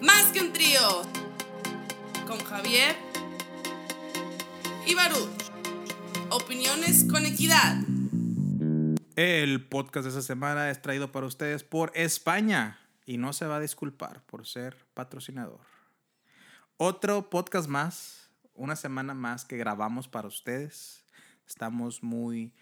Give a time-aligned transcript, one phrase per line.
[0.00, 1.02] Más que un trío.
[2.26, 2.94] Con Javier
[4.86, 5.28] y Baruch.
[6.30, 7.82] Opiniones con equidad.
[9.16, 13.56] El podcast de esta semana es traído para ustedes por España y no se va
[13.56, 15.66] a disculpar por ser patrocinador.
[16.76, 21.04] Otro podcast más, una semana más que grabamos para ustedes.
[21.44, 22.54] Estamos muy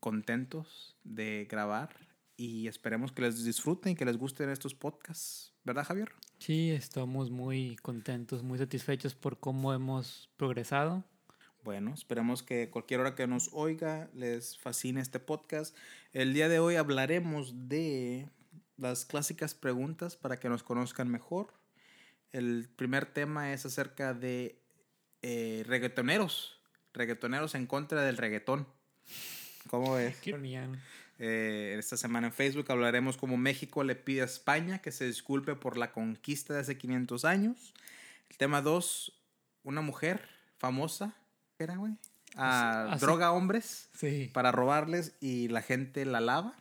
[0.00, 1.94] contentos de grabar
[2.36, 5.52] y esperemos que les disfruten y que les gusten estos podcasts.
[5.62, 6.12] ¿Verdad, Javier?
[6.38, 11.04] Sí, estamos muy contentos, muy satisfechos por cómo hemos progresado.
[11.64, 15.76] Bueno, esperemos que cualquier hora que nos oiga les fascine este podcast.
[16.12, 18.30] El día de hoy hablaremos de
[18.76, 21.52] las clásicas preguntas para que nos conozcan mejor.
[22.32, 24.62] El primer tema es acerca de
[25.22, 26.60] eh, reggaetoneros,
[26.94, 28.66] reggaetoneros en contra del reggaetón.
[29.68, 30.16] ¿Cómo ves?
[30.18, 30.32] Qué.
[31.18, 35.54] Eh, esta semana en Facebook hablaremos cómo México le pide a España que se disculpe
[35.56, 37.74] por la conquista de hace 500 años.
[38.30, 39.12] El tema 2,
[39.64, 41.14] una mujer famosa,
[41.56, 41.96] ¿qué era, güey?
[42.36, 44.30] Ah, Así- droga a hombres Sí.
[44.32, 46.54] para robarles y la gente la lava.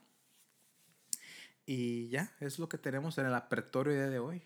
[1.65, 4.41] Y ya, es lo que tenemos en el apertorio día de hoy.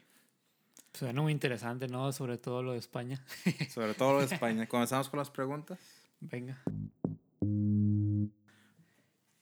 [0.93, 2.11] Suena muy interesante, ¿no?
[2.11, 3.23] Sobre todo lo de España.
[3.69, 4.67] Sobre todo lo de España.
[4.67, 5.79] Comenzamos con las preguntas.
[6.19, 6.61] Venga.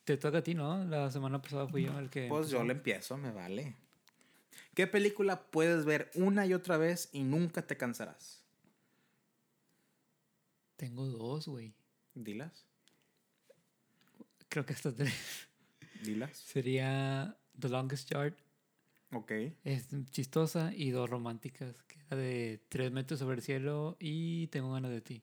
[0.09, 0.83] Te toca a ti, ¿no?
[0.85, 2.27] La semana pasada fui yo el que.
[2.29, 3.75] Pues yo le empiezo, me vale.
[4.73, 8.43] ¿Qué película puedes ver una y otra vez y nunca te cansarás?
[10.77, 11.75] Tengo dos, güey.
[12.15, 12.65] Dilas.
[14.47, 15.13] Creo que hasta tres.
[16.01, 16.35] Dilas.
[16.35, 18.33] Sería The Longest Yard.
[19.11, 19.31] Ok.
[19.63, 21.83] Es chistosa y dos románticas.
[21.83, 25.21] Que era de Tres metros sobre el cielo y Tengo ganas de ti.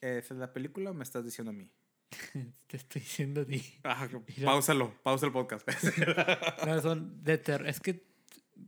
[0.00, 1.68] ¿Esa es la película o me estás diciendo a mí?
[2.66, 3.62] Te estoy diciendo a ti.
[3.84, 4.08] Ah,
[4.44, 5.66] pausalo, pausa el podcast.
[6.66, 7.68] No, son de terror.
[7.68, 8.04] Es que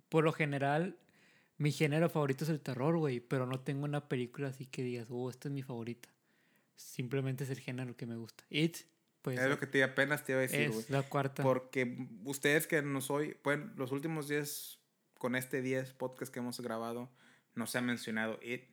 [0.09, 0.99] por lo general
[1.59, 3.21] mi género favorito es el terror, güey.
[3.21, 6.09] Pero no tengo una película así que digas, oh, esta es mi favorita.
[6.77, 8.45] Simplemente es el género que me gusta.
[8.51, 8.79] It,
[9.23, 10.81] pues, es lo que te apenas te iba a decir, güey.
[10.81, 11.43] es la cuarta.
[11.43, 14.79] Porque ustedes que nos hoy, bueno, los últimos 10,
[15.19, 17.11] con este 10 podcast que hemos grabado,
[17.57, 18.65] no se ha mencionado It.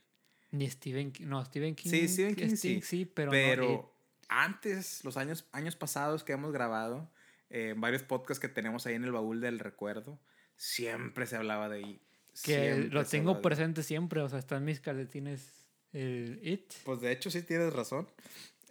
[0.52, 1.26] Ni Stephen King.
[1.26, 1.90] No, Stephen King.
[1.90, 2.82] Sí, Stephen King sí.
[2.84, 3.93] sí, pero, Pero, no.
[4.42, 7.12] Antes, los años, años pasados que hemos grabado,
[7.50, 10.20] eh, varios podcasts que tenemos ahí en el baúl del recuerdo,
[10.56, 12.02] siempre se hablaba de It.
[12.44, 14.22] Que Siempre lo tengo de- presente siempre.
[14.22, 15.54] O sea, están mis calcetines.
[15.92, 16.74] El It.
[16.84, 18.08] Pues de hecho sí tienes razón.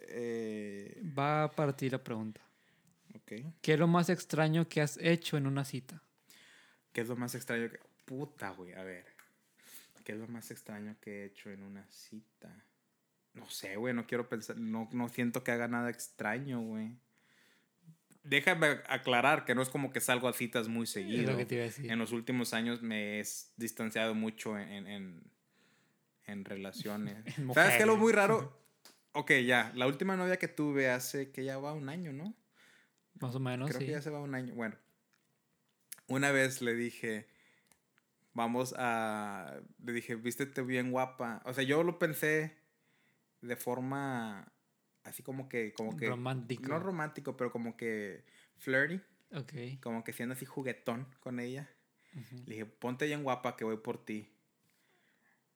[0.01, 2.41] Eh, Va a partir la pregunta.
[3.61, 6.03] ¿Qué es lo más extraño que has hecho en una cita?
[6.91, 7.79] ¿Qué es lo más extraño que...
[8.05, 9.05] Puta, güey, a ver.
[10.03, 12.53] ¿Qué es lo más extraño que he hecho en una cita?
[13.33, 16.91] No sé, güey, no quiero pensar, no, no siento que haga nada extraño, güey.
[18.23, 21.31] Déjame aclarar que no es como que salgo a citas muy Es seguido.
[21.31, 21.91] lo que te iba a decir.
[21.91, 23.23] En los últimos años me he
[23.57, 25.23] distanciado mucho en, en,
[26.25, 27.17] en, relaciones.
[27.53, 28.61] ¿Sabes qué es lo muy raro?
[29.15, 32.33] Ok, ya, la última novia que tuve hace que ya va un año, ¿no?
[33.19, 33.85] Más o menos, Creo sí.
[33.85, 34.55] que ya se va un año.
[34.55, 34.75] Bueno,
[36.07, 37.27] una vez le dije,
[38.33, 39.59] vamos a.
[39.85, 41.43] Le dije, vístete bien guapa.
[41.45, 42.57] O sea, yo lo pensé
[43.43, 44.51] de forma
[45.03, 45.73] así como que.
[45.73, 46.67] Como que Romántico.
[46.67, 48.23] No romántico, pero como que
[48.57, 49.01] flirty.
[49.33, 49.53] Ok.
[49.81, 51.69] Como que siendo así juguetón con ella.
[52.45, 54.29] Le dije, ponte bien guapa que voy por ti.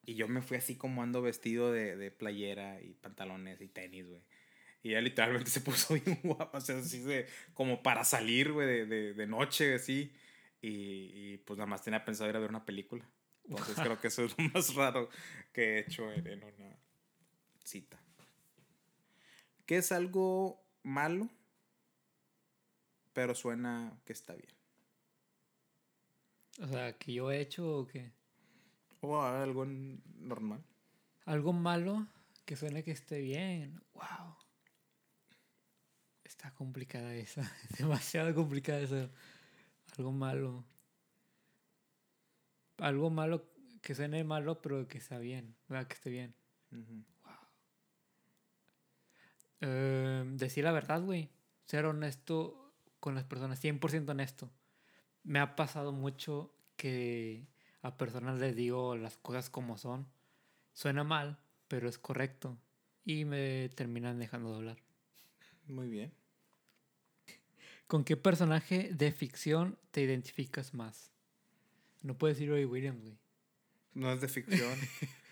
[0.03, 4.07] Y yo me fui así como ando vestido de, de playera y pantalones y tenis,
[4.07, 4.21] güey.
[4.81, 8.67] Y ella literalmente se puso bien guapa, o sea, así de, como para salir, güey,
[8.67, 10.13] de, de, de noche, así.
[10.61, 13.07] Y, y, pues nada más tenía pensado ir a ver una película.
[13.43, 15.09] Entonces creo que eso es lo más raro
[15.53, 16.75] que he hecho en, en una
[17.67, 17.99] cita.
[19.65, 21.29] ¿Qué es algo malo,
[23.13, 24.49] pero suena que está bien?
[26.61, 28.13] O sea, que yo he hecho o qué?
[29.01, 30.63] O algo normal.
[31.25, 32.07] Algo malo
[32.45, 33.81] que suene que esté bien.
[33.93, 34.37] Wow.
[36.23, 37.51] Está complicada esa.
[37.77, 39.09] Demasiado complicada esa.
[39.97, 40.63] Algo malo.
[42.77, 45.55] Algo malo que suene malo, pero que está bien.
[45.67, 45.87] ¿verdad?
[45.87, 46.33] Que esté bien.
[49.61, 51.29] Eh, decir la verdad, güey.
[51.65, 53.63] Ser honesto con las personas.
[53.63, 54.49] 100% honesto.
[55.23, 57.47] Me ha pasado mucho que
[57.81, 60.07] a personas les digo las cosas como son.
[60.73, 62.57] Suena mal, pero es correcto.
[63.03, 64.77] Y me terminan dejando de hablar.
[65.67, 66.13] Muy bien.
[67.87, 71.11] ¿Con qué personaje de ficción te identificas más?
[72.01, 73.17] No puedes decir Roy Williams, güey.
[73.93, 74.77] No es de ficción.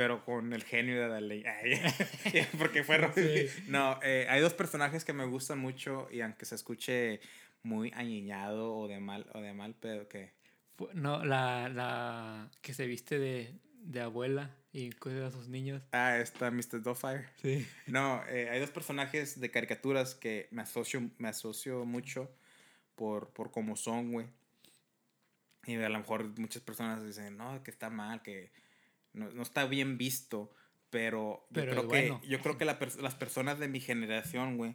[0.00, 1.44] pero con el genio de Daley.
[1.44, 3.22] Ay, Porque fue Robin.
[3.22, 3.64] Sí.
[3.68, 7.20] No, eh, hay dos personajes que me gustan mucho y aunque se escuche
[7.62, 10.32] muy añeñado o de mal, o de mal, pero que
[10.94, 15.82] No, la, la que se viste de, de abuela y cuida a sus niños.
[15.92, 16.80] Ah, está Mr.
[16.80, 17.26] Dollfire.
[17.42, 17.68] Sí.
[17.86, 22.34] No, eh, hay dos personajes de caricaturas que me asocio, me asocio mucho
[22.94, 24.28] por, por cómo son, güey.
[25.66, 28.50] Y a lo mejor muchas personas dicen, no, que está mal, que
[29.12, 30.52] no, no está bien visto.
[30.90, 31.88] Pero yo Pero creo
[32.20, 34.74] que, yo creo que la las personas de mi generación, güey,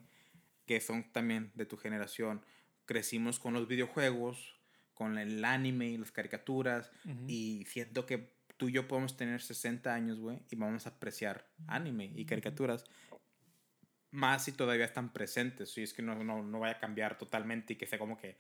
[0.65, 2.45] que son también de tu generación,
[2.85, 4.59] crecimos con los videojuegos,
[4.93, 6.91] con el anime y las caricaturas.
[7.27, 11.49] Y siento que tú y yo podemos tener 60 años, güey, y vamos a apreciar
[11.67, 12.85] anime y caricaturas
[14.11, 15.71] más si todavía están presentes.
[15.73, 18.37] Si es que no, no, no vaya a cambiar totalmente y que sea como que,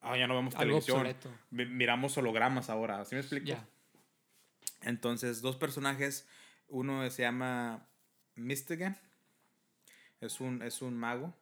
[0.00, 0.98] ah, ya no vemos Algo televisión.
[0.98, 1.30] obsoleto.
[1.50, 3.04] Mi- Miramos hologramas ahora.
[3.04, 3.46] ¿Sí me explico?
[3.46, 3.64] Ya.
[4.82, 6.26] Entonces, dos personajes.
[6.68, 7.86] Uno se llama
[8.34, 8.96] Mystigan.
[10.20, 11.34] Es un, es un mago.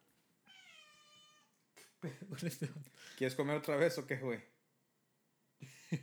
[3.17, 4.39] ¿Quieres comer otra vez o qué, güey?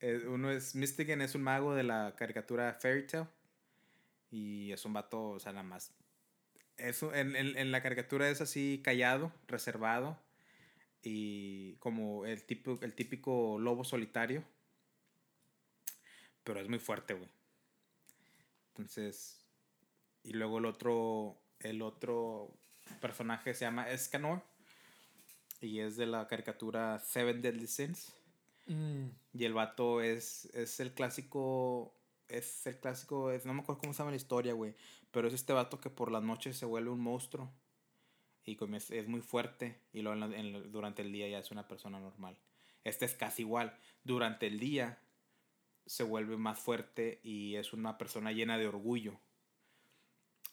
[0.00, 3.26] Eh, Uno es Mystigan, es un mago de la caricatura Fairy Tail.
[4.30, 5.94] Y es un vato, o sea, nada más.
[6.76, 10.18] Es en, en- en la caricatura es así callado, reservado.
[11.02, 14.44] Y como el, tipo, el típico lobo solitario.
[16.44, 17.28] Pero es muy fuerte, güey.
[18.70, 19.40] Entonces.
[20.22, 21.36] Y luego el otro.
[21.60, 22.50] El otro
[23.00, 24.42] personaje se llama Escanor.
[25.60, 28.12] Y es de la caricatura Seven Deadly Sins.
[28.66, 31.94] Mm, Y el vato es, es el clásico.
[32.28, 33.30] Es el clásico.
[33.30, 34.74] es- no me acuerdo cómo se llama la historia, güey.
[35.10, 37.50] Pero es este vato que por las noches se vuelve un monstruo.
[38.46, 38.58] Y
[38.90, 39.78] es, muy fuerte.
[39.94, 42.36] Y luego en la- en la- durante el día ya es una persona normal.
[42.82, 43.74] Este es casi igual.
[44.02, 44.98] Durante el día
[45.86, 49.18] se vuelve más fuerte y es una persona llena de orgullo.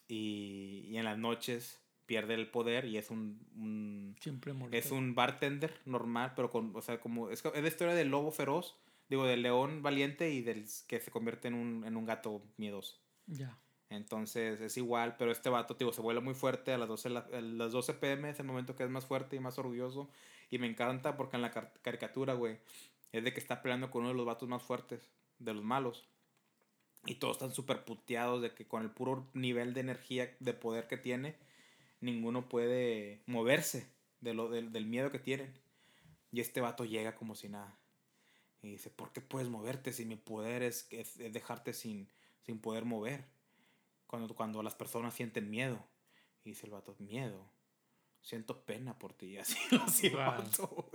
[0.08, 5.14] Y, y en las noches pierde el poder y es un, un- siempre es un
[5.14, 8.76] bartender normal, pero con, o sea, como, es, es la historia del lobo feroz,
[9.08, 12.98] digo, del león valiente y del que se convierte en un, en un gato miedoso.
[13.26, 13.56] Ya.
[13.88, 17.28] Entonces es igual, pero este vato, digo, se vuelve muy fuerte a las 12, la-
[17.32, 20.10] a las 12 pm, es el momento que es más fuerte y más orgulloso.
[20.50, 22.58] Y me encanta porque en la car- caricatura, güey,
[23.12, 25.10] es de que está peleando con uno de los vatos más fuertes,
[25.44, 26.08] de los malos.
[27.04, 30.86] Y todos están súper puteados de que con el puro nivel de energía, de poder
[30.86, 31.36] que tiene,
[32.00, 33.90] ninguno puede moverse
[34.20, 35.52] de lo, del, del miedo que tienen.
[36.30, 37.76] Y este vato llega como si nada.
[38.62, 42.08] Y dice, ¿por qué puedes moverte si mi poder es, es, es dejarte sin,
[42.42, 43.24] sin poder mover?
[44.06, 45.84] Cuando, cuando las personas sienten miedo.
[46.44, 47.50] Y dice el vato, miedo.
[48.20, 49.36] Siento pena por ti.
[49.38, 50.90] Así, así el Wow.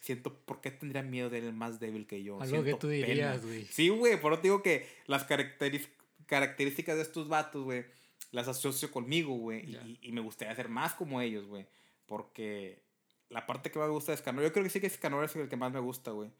[0.00, 2.34] Siento, ¿por qué tendría miedo de él más débil que yo?
[2.40, 3.06] Algo que Siento tú pena".
[3.06, 3.64] dirías, güey.
[3.64, 5.88] Sí, güey, por eso te digo que las caracteris-
[6.26, 7.84] características de estos vatos, güey,
[8.32, 9.64] las asocio conmigo, güey.
[9.70, 9.98] y-.
[10.02, 11.66] Y, y me gustaría ser más como ellos, güey.
[12.06, 12.78] Porque
[13.28, 15.34] la parte que más me gusta de Scanor, yo creo que sí que Scanor es
[15.36, 16.30] el que más me gusta, güey.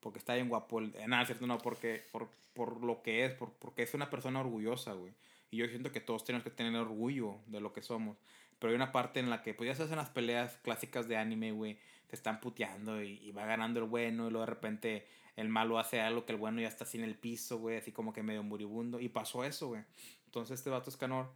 [0.00, 0.78] Porque está bien guapo.
[0.78, 4.08] El, eh, nada, cierto, no, porque, por, por lo que es, por, porque es una
[4.10, 5.12] persona orgullosa, güey.
[5.50, 8.16] Y yo siento que todos tenemos que tener orgullo de lo que somos.
[8.58, 11.16] Pero hay una parte en la que, pues ya se hacen las peleas clásicas de
[11.16, 11.78] anime, güey.
[12.08, 16.00] Se están puteando y, va ganando el bueno y luego de repente el malo hace
[16.00, 19.00] algo que el bueno ya está en el piso, güey, así como que medio moribundo.
[19.00, 19.82] Y pasó eso, güey.
[20.26, 21.30] Entonces este vato Escanor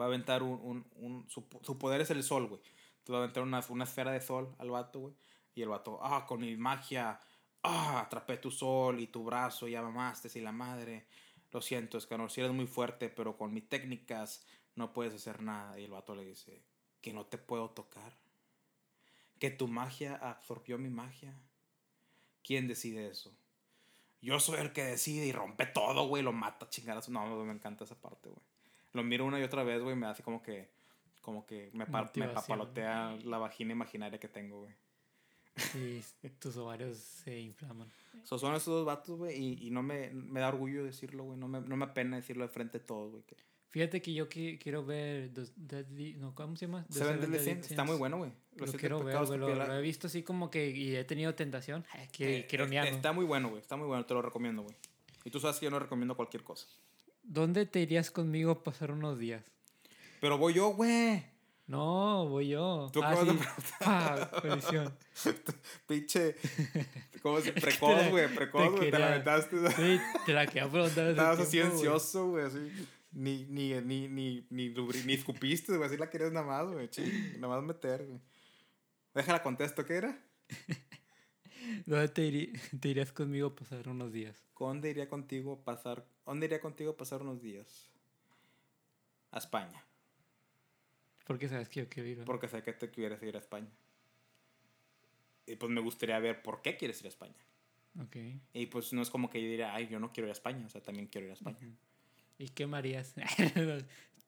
[0.00, 0.60] va a aventar un...
[0.62, 2.60] un, un- su, su poder es el sol, güey.
[2.98, 5.14] Entonces va a aventar una, una esfera de sol al vato, güey.
[5.54, 7.18] Y el vato, ah, con mi magia,
[7.62, 11.06] ah, atrapé tu sol y tu brazo, ya mamaste, y la madre.
[11.50, 14.44] Lo siento, Escanor, si eres muy fuerte, pero con mis técnicas
[14.74, 15.78] no puedes hacer nada.
[15.80, 16.62] Y el vato le dice,
[17.00, 18.12] que no te puedo tocar.
[19.38, 21.34] Que tu magia absorbió mi magia.
[22.42, 23.32] ¿Quién decide eso?
[24.22, 26.22] Yo soy el que decide y rompe todo, güey.
[26.22, 27.08] Lo mata, chingadas.
[27.08, 28.40] No, güey, me encanta esa parte, güey.
[28.92, 29.94] Lo miro una y otra vez, güey.
[29.94, 30.68] Me hace como que,
[31.20, 34.74] como que me, pa- me papalotea la vagina imaginaria que tengo, güey.
[35.56, 36.02] Sí,
[36.38, 37.90] tus ovarios se inflaman.
[38.24, 39.36] So, son esos dos vatos, güey.
[39.38, 41.38] Y, y no me, me da orgullo decirlo, güey.
[41.38, 43.22] No me, no me apena decirlo de frente de todos, güey.
[43.24, 43.36] que-
[43.76, 46.86] Fíjate que yo qui- quiero ver Those Deadly, no, ¿cómo se llama?
[46.88, 48.32] The Seven Deadly Sins está muy bueno, güey.
[48.56, 51.84] Lo quiero ver, güey, lo, lo he visto así como que y he tenido tentación.
[51.92, 52.96] Ay, que, Eh, quiero eh, nearlo.
[52.96, 53.60] Está muy bueno, güey.
[53.60, 54.06] Está muy bueno.
[54.06, 54.74] Te lo recomiendo, güey.
[55.26, 56.66] Y tú sabes que yo no recomiendo cualquier cosa.
[57.22, 59.44] ¿Dónde te irías conmigo a pasar unos días?
[60.22, 61.22] Pero voy yo, güey.
[61.66, 62.88] No, voy yo.
[62.94, 63.38] ¿Tú ah, de sí.
[63.82, 64.30] Ah.
[65.86, 66.36] Pinche.
[67.20, 68.34] ¿Cómo se Precoz, güey.
[68.34, 68.90] Precoz, güey.
[68.90, 69.70] Te la aventaste.
[69.72, 71.04] Sí, te la quería preguntar.
[71.08, 72.46] hace Estabas así ansioso, güey.
[72.46, 72.72] Así.
[73.16, 75.88] Ni, ni, ni, ni, ni, ni escupiste, güey.
[75.88, 76.90] Así la querías nada más, güey.
[76.90, 78.20] ching, Nada más meter, güey.
[79.14, 80.22] Déjala contesto, ¿qué era?
[81.86, 84.44] ¿Dónde te, irías conmigo a pasar unos días?
[84.58, 86.06] ¿Dónde iría contigo pasar?
[86.26, 87.90] ¿Dónde iría contigo a pasar unos días?
[89.30, 89.82] A España.
[91.26, 92.16] Porque sabes que yo quiero ir.
[92.16, 92.26] ¿verdad?
[92.26, 93.72] Porque sé que te quieres ir a España.
[95.46, 97.46] Y pues me gustaría ver por qué quieres ir a España.
[97.98, 98.16] Ok.
[98.52, 100.66] Y pues no es como que yo diría, ay, yo no quiero ir a España,
[100.66, 101.58] o sea, también quiero ir a España.
[102.38, 103.14] ¿Y qué Marías?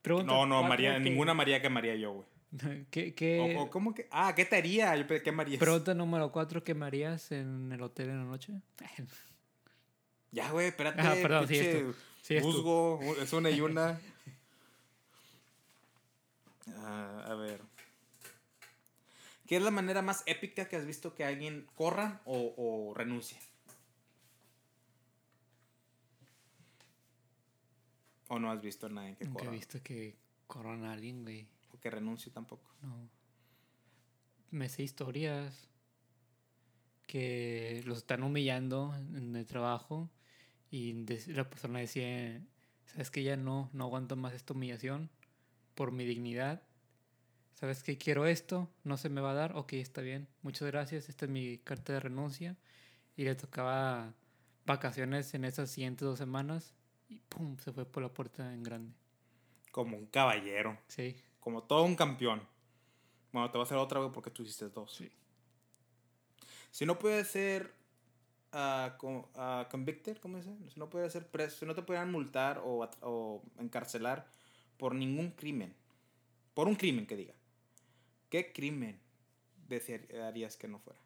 [0.08, 2.86] No, no, cuatro María, que- ninguna María que María yo, güey.
[2.90, 4.08] ¿Qué, qué- O, o ¿Cómo que?
[4.10, 4.96] Ah, ¿qué te haría?
[4.96, 5.58] Yo pensé, ¿qué María?
[5.58, 8.54] Pregunta número 4, ¿qué Marías en el hotel en la noche?
[10.30, 11.00] Ya, güey, espérate.
[11.00, 11.94] Ah, perdón, sí, es tú.
[12.20, 13.00] Sí, es tú.
[13.18, 13.98] es una y una.
[16.76, 17.62] Ah, a ver.
[19.46, 23.38] ¿Qué es la manera más épica que has visto que alguien corra o, o renuncie?
[28.28, 29.56] ¿O no has visto a nadie que Nunca he corra?
[29.56, 30.16] visto que
[30.46, 31.48] corran a alguien, güey.
[31.72, 32.70] O que renuncie tampoco.
[32.82, 33.08] No.
[34.50, 35.68] Me sé historias
[37.06, 40.10] que los están humillando en el trabajo
[40.70, 40.92] y
[41.32, 42.42] la persona decía,
[42.84, 45.10] sabes que ya no, no aguanto más esta humillación
[45.74, 46.62] por mi dignidad.
[47.54, 51.08] Sabes que quiero esto, no se me va a dar, ok, está bien, muchas gracias,
[51.08, 52.56] esta es mi carta de renuncia.
[53.16, 54.14] Y le tocaba
[54.64, 56.74] vacaciones en esas siguientes dos semanas
[57.08, 58.92] y pum, se fue por la puerta en grande.
[59.72, 60.78] Como un caballero.
[60.88, 62.42] Sí, Como todo un campeón.
[63.32, 64.92] Bueno, te voy a hacer otra, güey, porque tú hiciste dos.
[64.94, 65.10] sí.
[66.70, 67.72] Si no puede ser
[68.52, 70.54] ah, co- ah, convicted, ¿cómo dice?
[70.72, 74.26] Si no puede ser preso, si no te pueden multar o, o encarcelar
[74.76, 75.74] por ningún crimen.
[76.54, 77.34] Por un crimen que diga.
[78.30, 79.00] ¿Qué crimen
[79.68, 81.00] desearías que no fuera?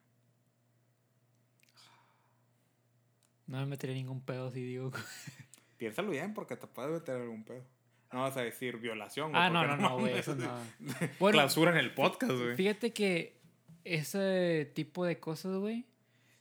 [3.46, 4.90] No me metería ningún pedo si digo
[5.82, 7.64] Piénsalo bien porque te puede meter algún pedo.
[8.12, 9.30] No vas a decir violación.
[9.32, 10.28] güey, Ah, no, no, no, güey, mames.
[10.28, 10.48] eso no.
[11.18, 12.54] Bueno, Clausura en el podcast, güey.
[12.54, 13.40] fíjate que
[13.82, 15.86] ese tipo de cosas, güey,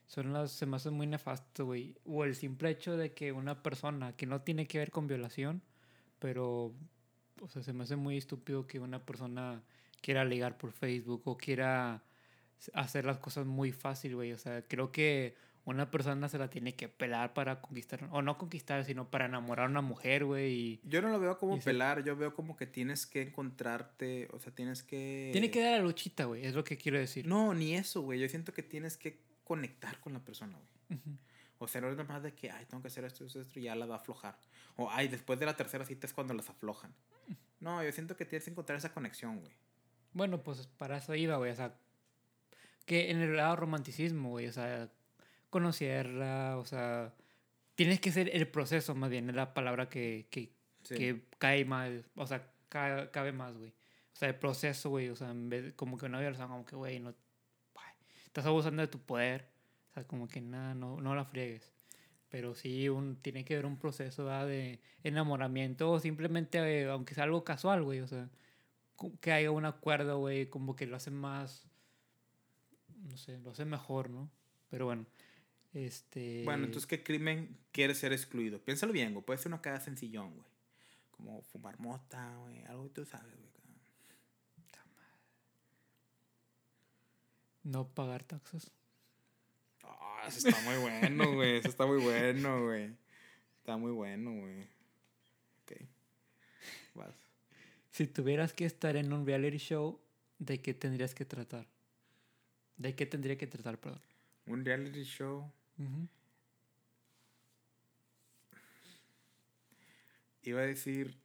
[0.05, 1.95] son las, se me hace muy nefasto, güey.
[2.05, 5.63] O el simple hecho de que una persona que no tiene que ver con violación,
[6.19, 6.71] pero,
[7.41, 9.63] o sea, se me hace muy estúpido que una persona
[10.01, 12.03] quiera ligar por Facebook o quiera
[12.73, 14.33] hacer las cosas muy fácil, güey.
[14.33, 18.37] O sea, creo que una persona se la tiene que pelar para conquistar, o no
[18.37, 20.79] conquistar, sino para enamorar a una mujer, güey.
[20.83, 24.53] Yo no lo veo como pelar, yo veo como que tienes que encontrarte, o sea,
[24.53, 25.29] tienes que...
[25.31, 27.27] tiene que dar la luchita, güey, es lo que quiero decir.
[27.27, 28.19] No, ni eso, güey.
[28.19, 30.99] Yo siento que tienes que conectar con la persona, güey.
[31.59, 33.59] O sea, no es nada más de que, ay, tengo que hacer esto, esto, esto,
[33.59, 34.35] y ya la va a aflojar.
[34.77, 36.91] O, ay, después de la tercera cita es cuando las aflojan.
[37.59, 39.53] No, yo siento que tienes que encontrar esa conexión, güey.
[40.13, 41.51] Bueno, pues para eso iba, güey.
[41.51, 41.75] O sea,
[42.85, 44.47] que en el lado romanticismo, güey.
[44.47, 44.89] O sea,
[45.51, 47.13] conocerla, o sea,
[47.75, 50.51] tienes que ser el proceso, más bien, es la palabra que, que,
[50.83, 50.95] Sí.
[50.95, 53.69] que cae más, o sea, ca- cabe más, güey.
[53.69, 55.09] O sea, el proceso, güey.
[55.09, 57.13] O sea, en vez como que o sea, como que, güey, no.
[58.25, 59.47] Estás abusando de tu poder.
[59.89, 61.71] O sea, como que nada, no, no la friegues.
[62.29, 64.47] Pero sí, un, tiene que haber un proceso ¿verdad?
[64.47, 67.99] de enamoramiento o simplemente, eh, aunque sea algo casual, güey.
[67.99, 68.29] O sea,
[69.19, 71.67] que haya un acuerdo, güey, como que lo hace más,
[73.03, 74.29] no sé, lo hace mejor, ¿no?
[74.69, 75.05] Pero bueno,
[75.73, 76.43] este...
[76.43, 78.59] Bueno, entonces, ¿qué crimen quiere ser excluido?
[78.59, 79.25] Piénsalo bien, güey.
[79.25, 80.47] Puede ser una cara sencillón, güey.
[81.11, 82.63] Como fumar mota, güey.
[82.65, 83.51] Algo que tú sabes, güey.
[87.63, 88.71] No pagar taxes.
[89.83, 91.57] Ah, eso está muy bueno, güey.
[91.57, 92.95] Eso está muy bueno, güey.
[93.59, 94.63] Está muy bueno, güey.
[95.61, 95.73] Ok.
[96.95, 97.15] Vas.
[97.91, 99.99] Si tuvieras que estar en un reality show,
[100.39, 101.67] ¿de qué tendrías que tratar?
[102.77, 104.01] ¿De qué tendría que tratar, perdón?
[104.47, 105.51] Un reality show.
[110.43, 111.17] Iba a decir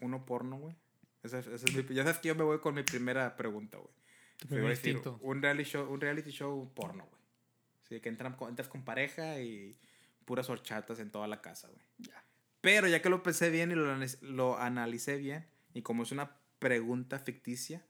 [0.00, 0.74] uno porno, güey.
[1.22, 3.94] Esa, esa es mi- ya sabes que yo me voy con mi primera pregunta, güey.
[4.38, 7.22] Tu primer decir un reality show, un reality show porno, güey.
[7.88, 9.78] Sí, que entran, entras con pareja y
[10.24, 11.82] puras horchatas en toda la casa, güey.
[12.60, 16.36] Pero ya que lo pensé bien y lo, lo analicé bien, y como es una
[16.58, 17.84] pregunta ficticia,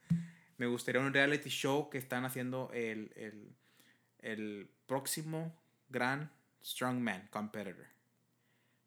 [0.59, 3.57] me gustaría un reality show que están haciendo el, el,
[4.19, 5.57] el próximo
[5.89, 6.31] gran
[6.63, 7.87] strongman competitor.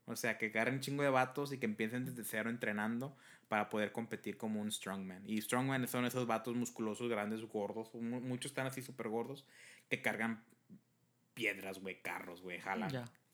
[0.06, 3.16] O sea, que agarren chingo de vatos y que empiecen desde cero entrenando
[3.50, 5.24] para poder competir como un strongman.
[5.30, 7.94] Y strongman son esos vatos musculosos, grandes, gordos.
[7.94, 9.46] mu- Muchos están así súper gordos
[9.90, 10.44] que cargan
[11.34, 12.90] piedras, güey, carros, güey, jalan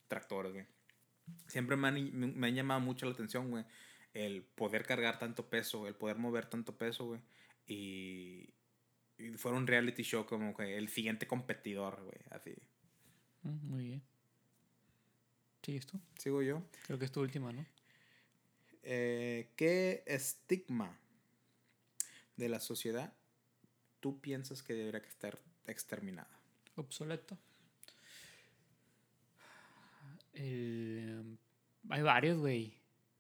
[0.08, 0.66] tractores, güey.
[1.48, 3.64] Siempre me han, me, me han llamado mucho la atención, güey,
[4.14, 7.22] el poder cargar tanto peso, el poder mover tanto peso, güey.
[7.66, 8.50] Y,
[9.18, 12.54] y fuera un reality show como que el siguiente competidor, güey, así.
[13.44, 14.04] Mm, Muy bien.
[15.64, 16.00] ¿Sigues tú?
[16.18, 16.62] Sigo yo.
[16.86, 17.66] Creo que es tu última, ¿no?
[18.84, 21.00] Eh, ¿Qué estigma
[22.36, 23.14] de la sociedad
[24.02, 26.38] tú piensas que debería estar exterminada?
[26.76, 27.38] Obsoleto.
[30.34, 31.38] El,
[31.90, 32.78] hay varios, güey.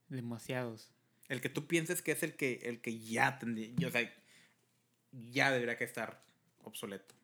[0.09, 0.91] Demasiados.
[1.29, 4.13] El que tú pienses que es el que, el que ya tendría, o sea,
[5.12, 6.21] ya debería que estar
[6.63, 7.15] obsoleto.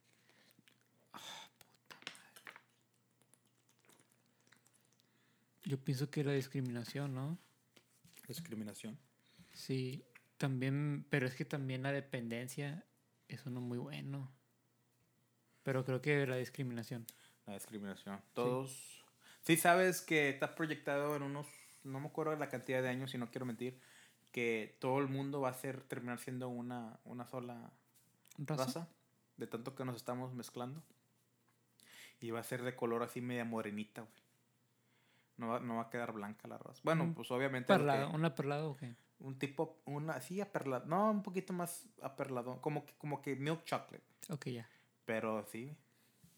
[5.69, 7.37] Yo pienso que la discriminación, ¿no?
[8.27, 8.97] Discriminación.
[9.53, 10.03] Sí,
[10.39, 12.83] también, pero es que también la dependencia
[13.27, 14.31] es uno muy bueno.
[15.61, 17.05] Pero creo que la discriminación.
[17.45, 18.19] La discriminación.
[18.33, 19.05] Todos.
[19.43, 19.57] Sí.
[19.57, 21.45] sabes que está proyectado en unos.
[21.83, 23.79] No me acuerdo de la cantidad de años, y no quiero mentir.
[24.31, 27.71] Que todo el mundo va a ser, terminar siendo una, una sola
[28.39, 28.65] ¿Raza?
[28.65, 28.89] raza.
[29.37, 30.81] De tanto que nos estamos mezclando.
[32.19, 34.28] Y va a ser de color así media morenita, güey.
[35.39, 36.81] No va, no va a quedar blanca la raza.
[36.83, 37.71] Bueno, Un pues obviamente.
[37.73, 38.93] lo que- Perlado, ¿Una perlada o qué?
[39.19, 40.85] un tipo, una así aperlado.
[40.85, 42.61] No, un poquito más aperlado.
[42.61, 44.03] Como que, como que milk chocolate.
[44.29, 44.69] Ok, ya.
[45.05, 45.75] Pero sí.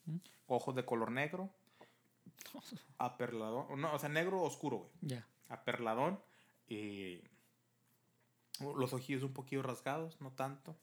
[0.05, 0.17] ¿Mm?
[0.47, 1.49] Ojos de color negro.
[2.97, 3.79] Aperladón.
[3.81, 4.91] No, o sea, negro oscuro, güey.
[5.01, 5.27] Ya.
[5.49, 6.19] Aperladón.
[6.67, 7.21] Y.
[8.59, 10.75] Los ojillos un poquito rasgados, no tanto.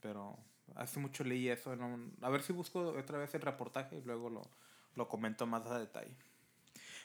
[0.00, 0.38] Pero
[0.76, 1.74] hace mucho leí eso.
[1.76, 4.42] no- A ver si busco otra vez el reportaje y luego lo,
[4.94, 6.16] lo comento más a detalle.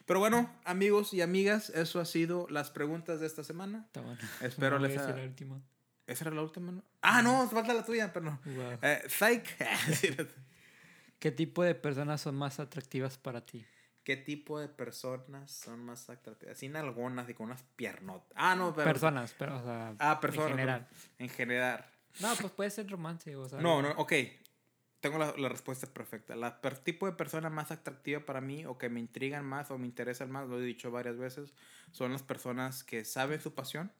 [0.07, 3.83] Pero bueno, amigos y amigas, eso ha sido las preguntas de esta semana.
[3.85, 4.17] Está bueno.
[4.41, 5.61] Espero No les a decir ha- la última.
[6.07, 6.71] ¿Esa era la última?
[6.71, 6.83] no?
[7.01, 8.39] Ah, no, falta la tuya, perdón.
[8.45, 8.79] Wow.
[8.81, 9.45] Eh, psych.
[11.19, 13.65] ¿Qué tipo de personas son más atractivas para ti?
[14.03, 16.57] ¿Qué tipo de personas son más atractivas?
[16.57, 18.31] Sin algunas y con unas piernotas.
[18.35, 18.85] Ah, no, pero.
[18.85, 20.51] Personas, pero, o sea, Ah, personas.
[20.51, 20.87] en general.
[21.19, 21.85] En general.
[22.21, 23.59] No, pues puede ser romance, o sea.
[23.59, 24.13] No, no, ok.
[24.99, 26.35] Tengo la, la respuesta perfecta.
[26.35, 29.77] La per- tipo de persona más atractiva para mí o que me intrigan más o
[29.77, 31.53] me interesan más, lo he dicho varias veces,
[31.91, 33.91] son las personas que saben su pasión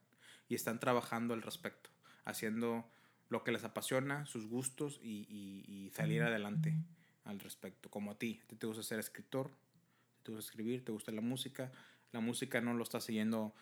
[0.50, 1.89] y están trabajando al respecto,
[2.25, 2.89] haciendo
[3.30, 6.74] lo que les apasiona, sus gustos y, y- y salir adelante
[7.25, 8.39] al respecto, como a ti.
[8.44, 9.51] A ti te gusta ser escritor,
[10.24, 11.72] te gusta escribir, te gusta la música.
[12.13, 13.54] La música no lo estás siguiendo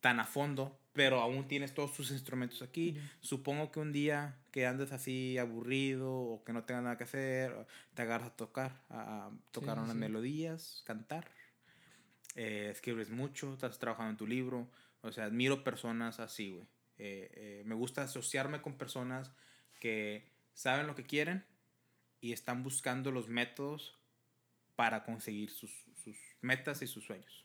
[0.00, 2.94] tan a fondo, pero aún tienes todos tus instrumentos aquí.
[2.94, 3.00] Ya.
[3.20, 7.54] Supongo que un día que andes así aburrido o que no tengas nada que hacer,
[7.94, 9.98] te agarras a tocar, a a tocar Sí, unas sí.
[10.00, 11.30] melodías, cantar.
[12.34, 14.68] Eh, escribes mucho, estás trabajando en tu libro.
[15.02, 16.66] O sea, admiro personas así, güey.
[16.98, 19.30] Eh, eh, me gusta asociarme con personas
[19.78, 21.44] que saben lo que quieren
[22.20, 23.96] y están buscando los métodos
[24.74, 25.70] para conseguir sus,
[26.02, 27.44] sus metas y sus sueños.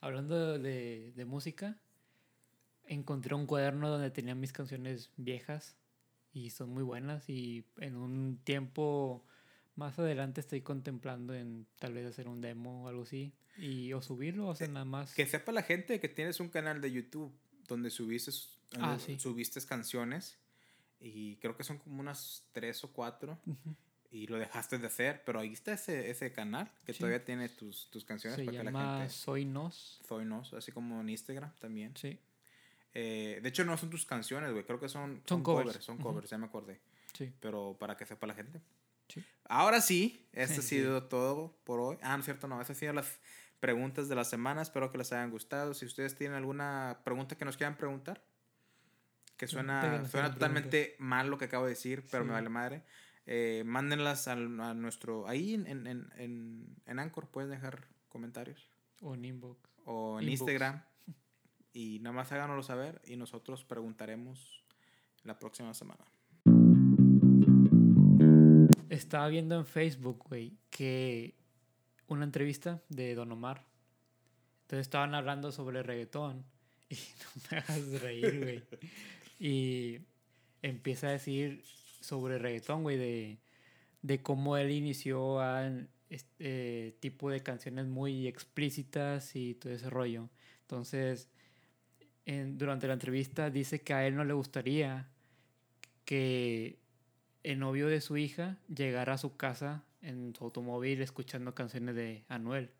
[0.00, 1.76] Hablando de, de música,
[2.86, 5.76] encontré un cuaderno donde tenía mis canciones viejas
[6.32, 9.24] y son muy buenas y en un tiempo
[9.76, 14.02] más adelante estoy contemplando en tal vez hacer un demo o algo así y o
[14.02, 17.32] subirlo o sea nada más Que sepa la gente que tienes un canal de YouTube
[17.68, 18.30] donde subiste,
[18.80, 19.18] Ah, sí.
[19.18, 20.36] subiste canciones
[21.00, 23.74] y creo que son como unas tres o cuatro Ujú.
[24.10, 26.98] y lo dejaste de hacer, pero ahí está ese, ese canal que Sí.
[26.98, 29.12] todavía tiene tus, tus canciones se para que la llama gente...
[29.14, 31.96] Soy Nos Soy Nos, así como en Instagram también.
[31.96, 32.18] sí
[32.94, 35.82] Eh, de hecho no son tus canciones, güey, creo que son, Son covers.
[35.84, 36.04] son Ujú.
[36.04, 36.80] covers, ya me acordé.
[37.12, 38.60] sí Pero para que sepa la gente.
[39.08, 39.22] Sí.
[39.44, 40.68] Ahora sí, este ha Sí.
[40.76, 41.98] sido todo por hoy.
[42.02, 42.56] Ah, no es cierto, no.
[42.60, 43.18] Esas han sido las
[43.60, 44.62] preguntas de la semana.
[44.62, 45.74] Espero que les hayan gustado.
[45.74, 48.22] Si ustedes tienen alguna pregunta que nos quieran preguntar,
[49.36, 52.28] que suena, suena totalmente mal lo que acabo de decir, pero Sí.
[52.28, 52.82] me vale madre.
[53.26, 55.26] Eh, mándenlas al- a, nuestro.
[55.26, 58.68] Ahí en, en, en, en, en Anchor pueden dejar comentarios.
[59.00, 60.40] o en inbox O en Inbox.
[60.40, 60.82] Instagram.
[61.74, 64.62] Y nada más háganoslo saber y nosotros preguntaremos
[65.24, 66.04] la próxima semana.
[68.88, 71.34] Estaba viendo en Facebook, güey, que
[72.06, 73.66] una entrevista de Don Omar.
[74.62, 76.44] Entonces estaban hablando sobre reggaetón.
[76.90, 78.62] Y no me hagas reír, güey.
[79.40, 79.98] Y
[80.62, 81.64] empieza a decir
[82.00, 83.38] sobre reggaetón, güey, de,
[84.02, 85.72] de cómo él inició a
[86.08, 90.28] este tipo de canciones muy explícitas y todo ese rollo.
[90.60, 91.28] Entonces,
[92.26, 95.06] en- durante la entrevista dice que a él no le gustaría
[96.04, 96.78] que
[97.42, 102.24] el novio de su hija llegara a su casa en su automóvil escuchando canciones de
[102.28, 102.70] Anuel.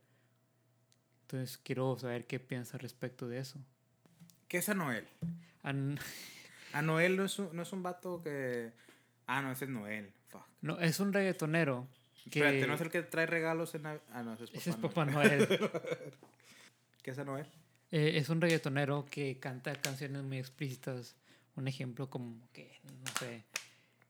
[1.23, 3.59] Entonces quiero saber qué piensa respecto de eso.
[4.49, 5.07] ¿Qué es Anuel?
[5.63, 5.99] An-
[6.73, 8.73] A Noel no es un, no es un vato que.
[9.29, 10.13] Ah, no, ese es Noel.
[10.29, 10.45] Fuck.
[10.61, 11.87] no, es un reggaetonero.
[12.31, 14.59] Que Espérate, ¿no es el que trae regalos en Nav- Ah, no, ese es Papá,
[14.59, 14.93] ese es Noel.
[14.93, 15.49] Papá Noel.
[17.03, 17.47] ¿Qué es Anuel?
[17.97, 21.15] Eh, es un reggaetonero que canta canciones muy explícitas.
[21.55, 23.45] Un ejemplo como que, no sé,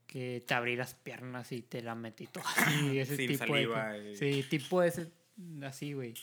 [0.06, 2.98] que te abrí las piernas y te la metí todo así.
[2.98, 4.12] Ese Sin tipo saliva de...
[4.12, 5.12] y- Sí, tipo ese,
[5.62, 6.14] así, güey.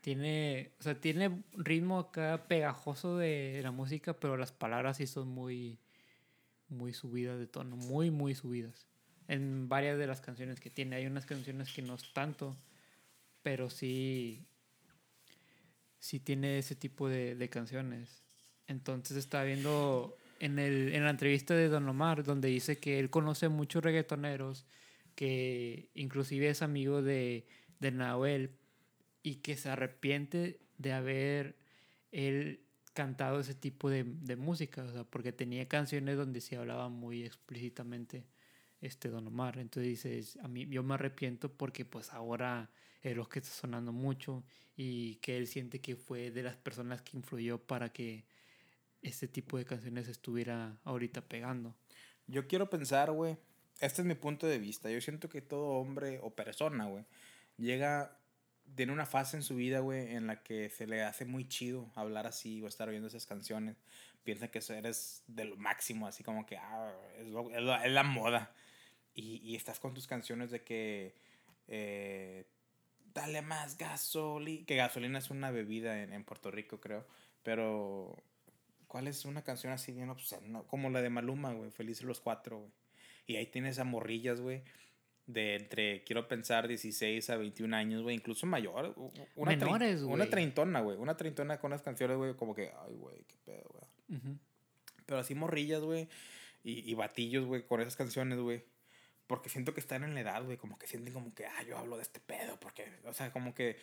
[0.00, 5.28] Tiene, o sea, tiene ritmo acá pegajoso de la música, pero las palabras sí son
[5.28, 5.78] muy,
[6.70, 8.86] muy subidas de tono, muy, muy subidas.
[9.28, 12.56] En varias de las canciones que tiene, hay unas canciones que no es tanto,
[13.42, 14.44] pero sí,
[16.02, 18.24] sí tiene ese tipo de, de canciones.
[18.66, 23.08] Entonces estaba viendo en, el, en la entrevista de Don Omar, donde dice que él
[23.08, 24.66] conoce muchos reggaetoneros,
[25.14, 27.46] que inclusive es amigo de,
[27.78, 28.50] de Nahuel,
[29.22, 31.56] y que se arrepiente de haber
[32.10, 36.88] él cantado ese tipo de, de música, o sea, porque tenía canciones donde se hablaba
[36.88, 38.26] muy explícitamente
[38.80, 39.56] este Don Omar.
[39.56, 42.70] Entonces dices, a mí yo me arrepiento porque pues ahora
[43.02, 44.44] es lo que está sonando mucho
[44.76, 48.24] y que él siente que fue de las personas que influyó para que
[49.02, 51.74] este tipo de canciones estuviera ahorita pegando.
[52.28, 53.36] Yo quiero pensar, güey,
[53.80, 54.90] este es mi punto de vista.
[54.90, 57.04] Yo siento que todo hombre o persona, güey,
[57.58, 58.16] llega,
[58.76, 61.90] tiene una fase en su vida, güey, en la que se le hace muy chido
[61.96, 63.76] hablar así o estar oyendo esas canciones.
[64.22, 67.84] Piensa que eso eres de lo máximo, así como que ah, es, lo- es la,
[67.84, 68.54] es la moda.
[69.14, 71.16] Y, y estás con tus canciones de que
[71.66, 72.46] eh,
[73.14, 74.66] dale más gasolina.
[74.66, 77.06] Que gasolina es una bebida en, en Puerto Rico, creo.
[77.42, 78.16] Pero,
[78.86, 80.62] ¿cuál es una canción así bien obscena?
[80.62, 81.70] Como la de Maluma, güey.
[81.70, 82.70] Felices los cuatro, güey.
[83.26, 84.62] Y ahí tienes a morrillas, güey.
[85.26, 88.16] De entre, quiero pensar, 16 a 21 años, güey.
[88.16, 88.94] Incluso mayor.
[89.36, 90.30] Una Menores, Una güey.
[90.30, 90.96] treintona, güey.
[90.98, 92.34] Una treintona con unas canciones, güey.
[92.34, 94.36] Como que, ay, güey, qué pedo, güey.
[95.06, 96.08] Pero así morrillas, güey.
[96.64, 98.64] Y, y batillos, güey, con esas canciones, güey.
[99.32, 100.58] Porque siento que están en la edad, güey.
[100.58, 102.60] Como que sienten como que, ah, yo hablo de este pedo.
[102.60, 103.78] Porque, o sea, como que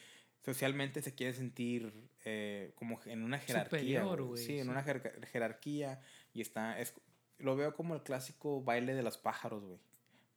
[0.46, 1.92] socialmente se quieren sentir
[2.24, 3.80] eh, como en una jerarquía.
[4.02, 4.44] Superior, güey.
[4.46, 6.02] Sí, en una jer- jerarquía.
[6.36, 6.94] Y está, es,
[7.40, 9.80] lo veo como el clásico baile de los pájaros, güey.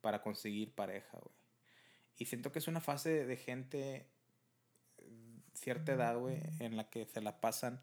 [0.00, 1.34] Para conseguir pareja, güey.
[2.16, 4.06] Y siento que es una fase de gente
[4.96, 7.82] eh, cierta edad, güey, en la que se la pasan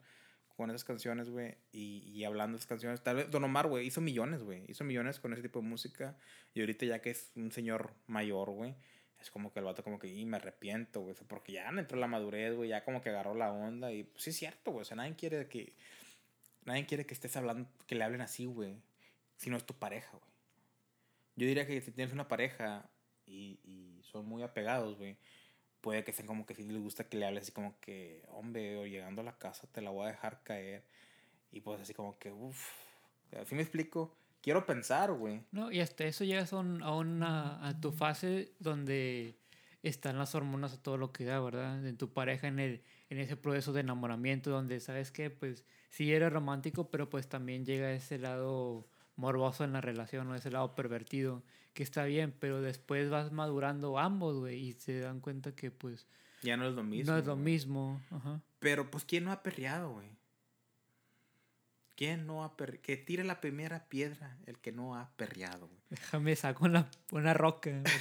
[0.60, 3.02] con esas canciones, güey, y, y hablando de esas canciones.
[3.02, 4.65] Tal vez Don Omar, güey, hizo millones, güey.
[4.67, 6.17] Hizo millones con ese tipo de música.
[6.54, 8.76] Y ahorita ya que es un señor mayor, güey,
[9.22, 11.15] es como que el vato como que, y me arrepiento, güey.
[11.30, 13.93] Porque ya entró la madurez, güey, ya como que agarró la onda.
[13.93, 14.82] Y pues sí es cierto, güey.
[14.82, 15.78] O sea, nadie quiere que...
[16.65, 18.82] Nadie quiere que estés hablando, que le hablen así, güey.
[19.38, 20.32] Si no es tu pareja, güey.
[21.38, 22.89] Yo diría que si tienes una pareja
[23.26, 25.15] y, y son muy apegados, güey,
[25.82, 28.78] puede que sean como que si les gusta que le hables así como que, hombre,
[28.78, 30.84] o llegando a la casa te la voy a dejar caer.
[31.52, 32.68] Y pues así como que, uff.
[33.39, 34.15] Así me explico.
[34.42, 35.42] Quiero pensar, güey.
[35.52, 39.36] No, y hasta eso llegas a, un- a una a tu fase donde
[39.84, 41.86] están las hormonas a todo lo que da, ¿verdad?
[41.86, 46.13] En tu pareja, en el en ese proceso de enamoramiento donde sabes que pues sí
[46.13, 48.88] eres romántico, pero pues también llega ese lado
[49.19, 53.99] morboso en la relación o ese lado pervertido, que está bien, pero después vas madurando
[53.99, 56.08] ambos, güey, y se dan cuenta que pues
[56.41, 57.12] Ya no es lo mismo.
[57.12, 58.41] no es lo mismo, ajá.
[58.60, 60.10] Pero pues, ¿quién no ha perreado, güey?
[61.95, 62.82] ¿Quién no ha perreado?
[62.82, 65.79] Que tire la primera piedra el que no ha perreado, güey.
[65.89, 67.84] Déjame saco una, una roca.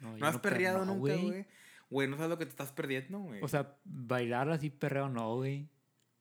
[0.00, 1.44] No, ¿No has per- perreado no, nunca, güey?
[1.90, 3.42] Güey, no sabes lo que te estás perdiendo, güey.
[3.42, 5.68] O sea, bailar así perreo no, güey.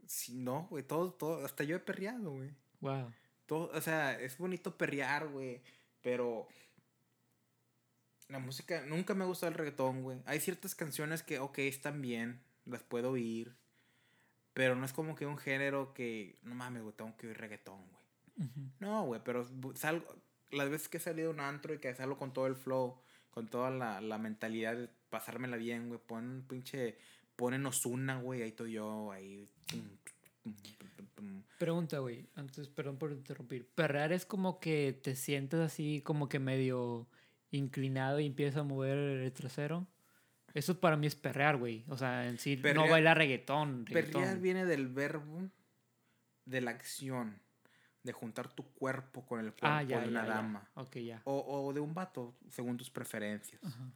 [0.05, 2.49] Sí, no, güey, todo, todo, hasta yo he perreado, güey.
[2.81, 3.13] Wow.
[3.49, 5.59] Todo, o sea, es bonito perrear, güey,
[6.03, 6.47] pero
[8.27, 10.19] la música, nunca me ha gustado el reggaetón, güey.
[10.27, 13.55] Hay ciertas canciones que, ok, están bien, las puedo oír,
[14.53, 17.81] pero no es como que un género que, no mames, güey, tengo que oír reggaetón,
[17.89, 18.49] güey.
[18.79, 20.05] No, güey, pero salgo,
[20.51, 23.01] las veces que he salido a un antro y que salgo con todo el flow,
[23.31, 26.99] con toda la, la mentalidad de pasármela bien, güey, ponen un pinche,
[27.35, 29.49] ponen Ozuna, güey, ahí estoy yo, ahí.
[29.65, 29.81] tum,
[30.43, 30.88] tum, tum,
[31.19, 31.43] tum.
[31.58, 32.27] Pregunta, güey.
[32.36, 33.67] Antes, perdón por interrumpir.
[33.75, 37.08] Perrear es como que te sientes así, como que medio
[37.51, 39.88] inclinado y empiezas a mover el trasero.
[40.53, 41.84] Eso para mí es perrear, güey.
[41.89, 43.86] O sea, en sí, no bailar reggaetón.
[43.86, 44.21] reggaetón.
[44.21, 45.49] Perrear viene del verbo
[46.45, 47.39] de la acción,
[48.03, 50.69] de juntar tu cuerpo con el cuerpo Ah, ya, de una ya, dama.
[51.25, 53.63] O, o de un vato, según tus preferencias.
[53.63, 53.91] Ajá.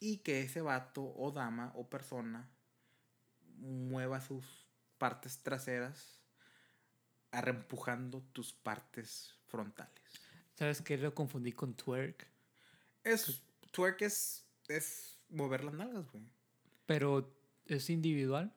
[0.00, 2.48] Y que ese vato o dama o persona
[3.58, 4.66] mueva sus
[4.98, 6.20] partes traseras
[7.32, 9.92] arrempujando tus partes frontales.
[10.54, 10.96] ¿Sabes qué?
[10.96, 12.26] Lo confundí con twerk.
[13.04, 16.24] Es, twerk es, es mover las nalgas, güey.
[16.86, 17.30] Pero
[17.66, 18.52] es individual.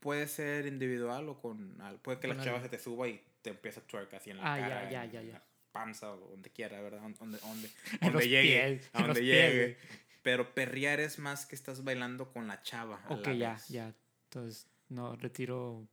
[0.00, 1.76] Puede ser individual o con...
[2.02, 4.54] Puede que la chava se te suba y te empieza a twerk así en la
[4.54, 4.90] Ah, ya, cara.
[4.90, 5.32] ya, ya, ya.
[5.32, 7.00] la panza o donde quiera, ¿verdad?
[7.18, 8.76] Donde, donde, donde llegue.
[8.78, 9.78] pies, a donde llegue.
[10.22, 13.02] Pero perrear es más que estás bailando con la chava.
[13.08, 13.68] Ok, la ya, vez.
[13.68, 13.94] ya.
[14.24, 15.88] Entonces, no, retiro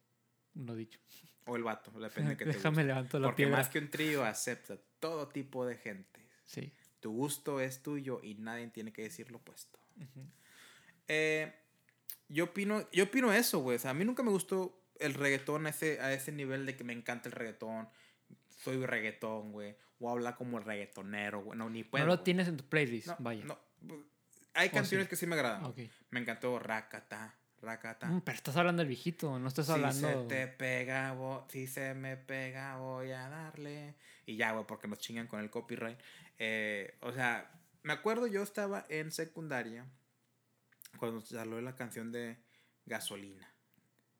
[0.53, 0.99] lo dicho.
[1.45, 2.87] O el vato, depende de que te Déjame guste.
[2.87, 3.57] levanto la Porque piedra.
[3.57, 6.19] más que un trío acepta todo tipo de gente.
[6.45, 6.71] Sí.
[6.99, 9.79] Tu gusto es tuyo y nadie tiene que decir lo opuesto.
[11.07, 11.53] Eh,
[12.29, 13.75] yo opino, yo opino eso, güey.
[13.75, 16.75] O sea, a mí nunca me gustó el reggaetón a ese, a ese nivel de
[16.75, 17.87] que me encanta el reggaetón.
[18.49, 19.75] Soy reggaetón, güey.
[19.99, 21.57] O habla como el reggaetonero, güey.
[21.57, 22.03] No, ni puedo.
[22.05, 23.43] no lo tienes en tu playlist, No, vaya.
[23.45, 23.57] no.
[24.55, 25.09] Hay Oh, canciones sí.
[25.09, 25.63] que sí me agradan.
[25.65, 25.79] Ok.
[26.11, 28.07] Me encantó Rakata, Rakata.
[28.07, 30.07] Mm, pero estás hablando del viejito, no estás Si hablando.
[30.07, 33.95] se te pega, vo- si se me pega, voy a darle.
[34.25, 35.97] Y ya, güey, porque nos chingan con el copyright.
[36.37, 37.51] Eh, o sea,
[37.83, 39.85] me acuerdo yo estaba en secundaria
[40.99, 42.37] Cuando salió la canción de
[42.85, 43.51] Gasolina,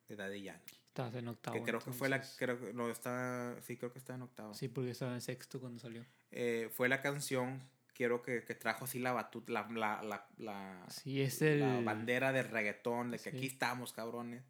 [0.10, 0.78] de Daddy Yankee.
[0.88, 1.56] Estabas en octavo.
[1.58, 2.18] Que creo que fue la.
[2.18, 2.38] entonces.
[2.38, 4.54] Creo, que- no, está, sí, creo que está en octavo.
[4.54, 6.06] Sí, porque estaba en sexto cuando salió.
[6.32, 7.62] Eh, fue la canción,
[7.96, 11.62] quiero que, que trajo así la batuta, la, la, la, la, Sí, es el.
[11.62, 13.38] la bandera de reggaetón, de que Sí.
[13.38, 14.44] aquí estamos, cabrones.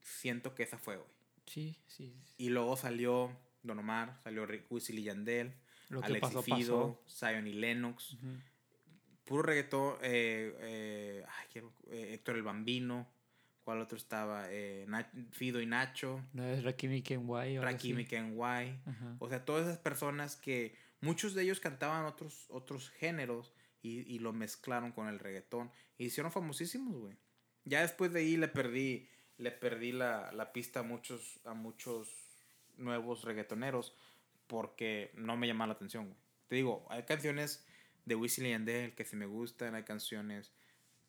[0.00, 1.08] Siento que esa fue, güey.
[1.46, 2.14] Sí, sí.
[2.36, 5.54] Y luego salió Don Omar, salió Rick Wisin y Yandel,
[5.88, 7.02] Lo Alex pasó, y Fido.
[7.08, 8.16] Zion y Lennox.
[9.24, 9.96] Puro reggaetón.
[10.02, 13.06] Eh, eh, ay, quiero- eh, Héctor el Bambino.
[13.62, 14.46] ¿Cuál otro estaba?
[14.50, 14.86] Eh,
[15.32, 16.24] Fido y Nacho.
[16.32, 18.08] No es Rakimi Kenway o algo Rakim y así.
[18.10, 18.80] Kenway.
[19.18, 24.18] O sea, todas esas personas que muchos de ellos cantaban otros, otros géneros y, y
[24.18, 25.70] lo mezclaron con el reggaetón.
[25.96, 27.16] Y hicieron famosísimos, güey.
[27.64, 32.10] Ya después de ahí le perdí, le perdí la, la pista a muchos, a muchos
[32.76, 33.94] nuevos reggaetoneros
[34.46, 36.18] porque no me llama la atención, güey.
[36.48, 37.66] Te digo, hay canciones
[38.06, 40.52] de Wisin y Yandel que sí me gustan, hay canciones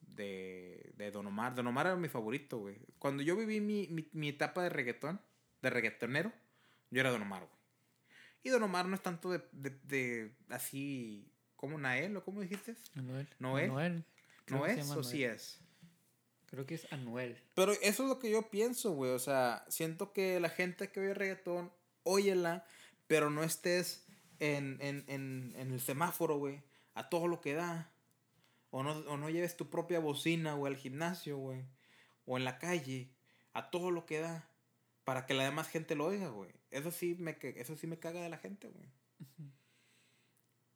[0.01, 1.55] de, de Don Omar.
[1.55, 2.77] Don Omar era mi favorito, güey.
[2.99, 5.21] Cuando yo viví mi, mi, mi etapa de reggaetón,
[5.61, 6.33] de reggaetonero,
[6.91, 7.58] yo era Don Omar, güey.
[8.43, 12.75] Y Don Omar no es tanto de, de, de así como Nael, ¿o cómo dijiste?
[12.95, 13.27] Anuel.
[13.39, 13.69] ¿Noel?
[13.69, 14.05] Anuel.
[14.45, 15.35] Creo ¿No es o sí Anuel.
[15.35, 15.59] es?
[16.45, 17.37] Creo que es Anuel.
[17.53, 19.11] Pero eso es lo que yo pienso, güey.
[19.11, 21.71] O sea, siento que la gente que oye reggaetón,
[22.03, 22.65] óyela,
[23.07, 24.05] pero no estés
[24.39, 26.63] en, en, en, en el semáforo, güey,
[26.95, 27.91] a todo lo que da.
[28.71, 31.63] O no, o no lleves tu propia bocina, güey, al gimnasio, güey.
[32.25, 33.09] O en la calle,
[33.53, 34.48] a todo lo que da.
[35.09, 36.51] Para que la demás gente lo oiga, güey.
[36.69, 38.87] Eso sí me, eso sí me caga de la gente, güey.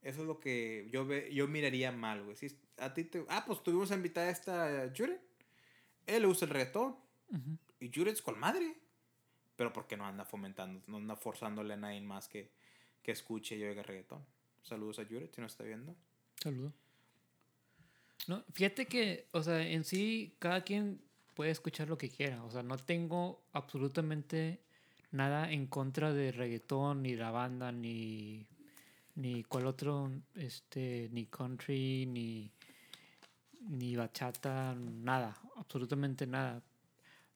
[0.01, 2.35] Eso es lo que yo, ve, yo miraría mal, güey.
[2.35, 3.23] Si a ti te...
[3.29, 5.21] Ah, pues tuvimos a invitar a esta Juren.
[6.07, 6.95] Él le gusta el reggaetón.
[7.79, 8.75] Y Juret es con madre.
[9.55, 12.49] Pero porque no anda fomentando, no anda forzándole a nadie más que,
[13.03, 14.25] que escuche y oiga reggaetón.
[14.63, 15.95] Saludos a Juret si nos está viendo.
[16.41, 16.73] Saludo.
[18.27, 22.43] No, fíjate que, o sea, en sí, cada quien puede escuchar lo que quiera.
[22.43, 24.59] O sea, no tengo absolutamente
[25.11, 28.47] nada en contra de reggaetón, ni la banda, ni,
[29.15, 32.51] ni cuál otro, este, ni country, ni,
[33.61, 36.61] ni bachata, nada, absolutamente nada.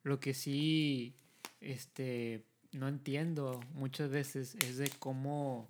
[0.02, 1.14] Lo que sí,
[1.60, 5.68] este, no entiendo muchas veces es de cómo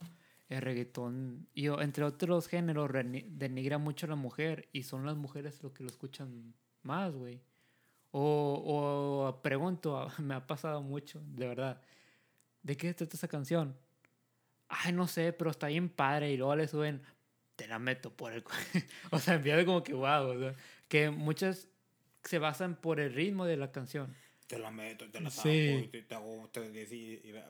[0.48, 5.62] el reggaetón, y entre otros géneros, denigra mucho a la mujer y son las mujeres
[5.62, 7.42] lo que lo escuchan más, güey.
[8.10, 11.80] O, o pregunto, me ha pasado mucho, de verdad,
[12.62, 13.76] ¿de qué trata esa canción?
[14.68, 17.02] Ay, no sé, pero está bien padre y luego le suben,
[17.56, 18.42] te la meto por el...
[18.42, 18.52] cu-".
[19.10, 20.54] o sea, empieza como que wow, o sea,
[20.88, 21.68] que muchas
[22.24, 24.14] se basan por el ritmo de la canción.
[24.46, 25.36] Te la meto, te la Sí.
[25.36, 26.48] saco y te, te hago.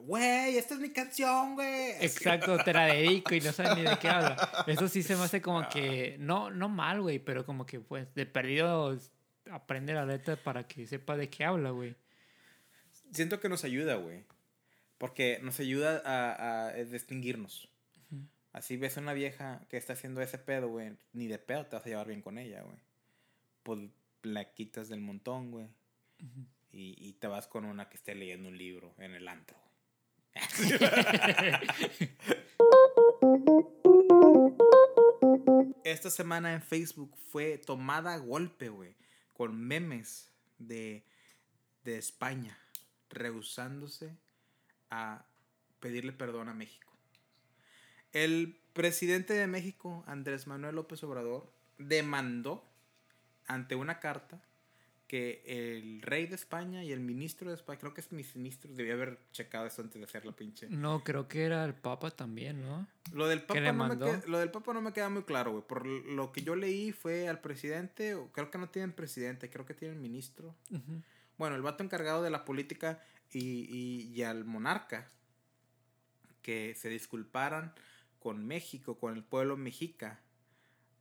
[0.01, 1.93] Güey, esta es mi canción, güey.
[2.01, 4.65] Exacto, te la dedico y no sabes ni de qué habla.
[4.67, 8.13] Eso sí se me hace como que, no, no mal, güey, pero como que pues
[8.15, 8.99] de perdido
[9.51, 11.97] aprende la letra para que sepa de qué habla, güey.
[13.13, 14.25] Siento que nos ayuda, güey.
[14.99, 17.69] Porque nos ayuda a, a distinguirnos.
[18.53, 20.97] Así ves a una vieja que está haciendo ese pedo, güey.
[21.13, 22.79] Ni de pedo te vas a llevar bien con ella, güey.
[23.63, 23.79] Pues
[24.23, 25.69] la quitas del montón, güey.
[26.73, 29.57] y, y te vas con una que esté leyendo un libro en el antro.
[35.85, 38.95] Esta semana en Facebook fue tomada a golpe, güey,
[39.39, 41.05] con memes de,
[41.85, 42.59] de España,
[43.09, 44.19] rehusándose
[44.91, 45.27] a
[45.79, 46.93] pedirle perdón a México.
[48.11, 52.69] El presidente de México, Andrés Manuel López Obrador, demandó
[53.47, 54.43] ante una carta
[55.09, 58.71] que el rey de España y el ministro de España, creo que es mi ministro,
[58.75, 60.69] debía haber checado esto antes de hacer la pinche.
[60.69, 62.87] No, creo que era el Papa también, ¿no?
[63.15, 65.65] Lo del Papa, no me, queda, lo del Papa no me queda muy claro, güey.
[65.67, 69.73] Por lo que yo leí fue al presidente, creo que no tienen presidente, creo que
[69.73, 70.55] tienen ministro.
[71.39, 75.11] Bueno, el vato encargado de la política y, y, y al monarca
[76.43, 77.73] que se disculparan
[78.19, 80.21] con México, con el pueblo mexica,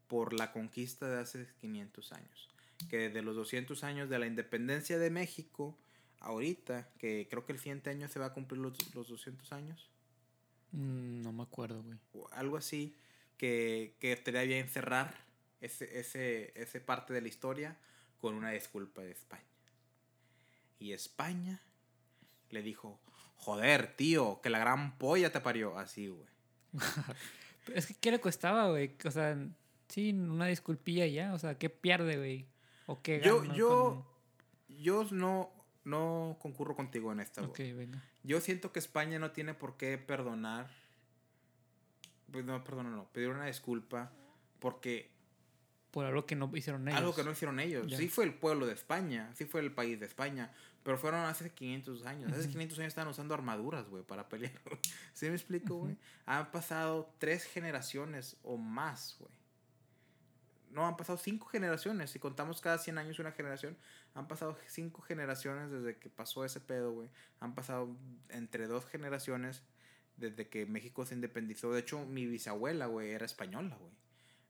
[0.07, 2.56] por la conquista de hace 500 años.
[2.89, 5.77] Que desde los 200 años de la independencia de México,
[6.19, 9.89] ahorita, que creo que el siguiente año se va a cumplir los, los 200 años,
[10.71, 11.97] Mm, no me acuerdo, güey.
[12.13, 12.95] o algo así,
[13.37, 15.15] que, que estaría bien cerrar
[15.61, 17.77] ese, ese, ese parte de la historia
[18.19, 19.43] con una disculpa de España.
[20.79, 21.61] Y España
[22.49, 22.99] le dijo,
[23.37, 25.77] joder, tío, que la gran polla te parió.
[25.77, 26.27] Así, güey.
[27.65, 28.95] Pero Es que, ¿qué le costaba, güey?
[29.05, 29.37] O sea,
[29.87, 31.33] sí, una disculpilla ya.
[31.33, 32.45] O sea, ¿qué pierde, güey?
[32.87, 34.05] ¿O qué Yo, yo,
[34.67, 35.51] yo no,
[35.83, 37.41] no concurro contigo en esta.
[37.41, 37.71] con- güey.
[37.71, 38.03] Ok, venga.
[38.23, 40.69] Yo siento que España no tiene por qué perdonar.
[42.31, 44.11] Pues no, perdón, no, pedir una disculpa.
[44.59, 45.11] Porque
[45.91, 46.99] por algo que no hicieron ellos.
[46.99, 47.87] Algo que no hicieron ellos.
[47.87, 47.97] Ya.
[47.97, 50.51] Sí fue el pueblo de España, sí fue el país de España,
[50.83, 52.31] pero fueron hace 500 años.
[52.31, 54.53] Hace 500 años estaban usando armaduras, güey, para pelear.
[55.13, 55.97] ¿Sí me explico, güey?
[56.25, 59.31] Han pasado tres generaciones o más, güey.
[60.77, 62.11] No, han pasado cinco generaciones.
[62.11, 63.75] Si contamos cada 100 años una generación,
[64.13, 67.09] han pasado cinco generaciones desde que pasó ese pedo, güey.
[67.39, 67.89] Han pasado
[68.29, 69.63] entre dos generaciones
[70.17, 71.73] desde que México se independizó.
[71.73, 73.91] De hecho, mi bisabuela, güey, era española, güey.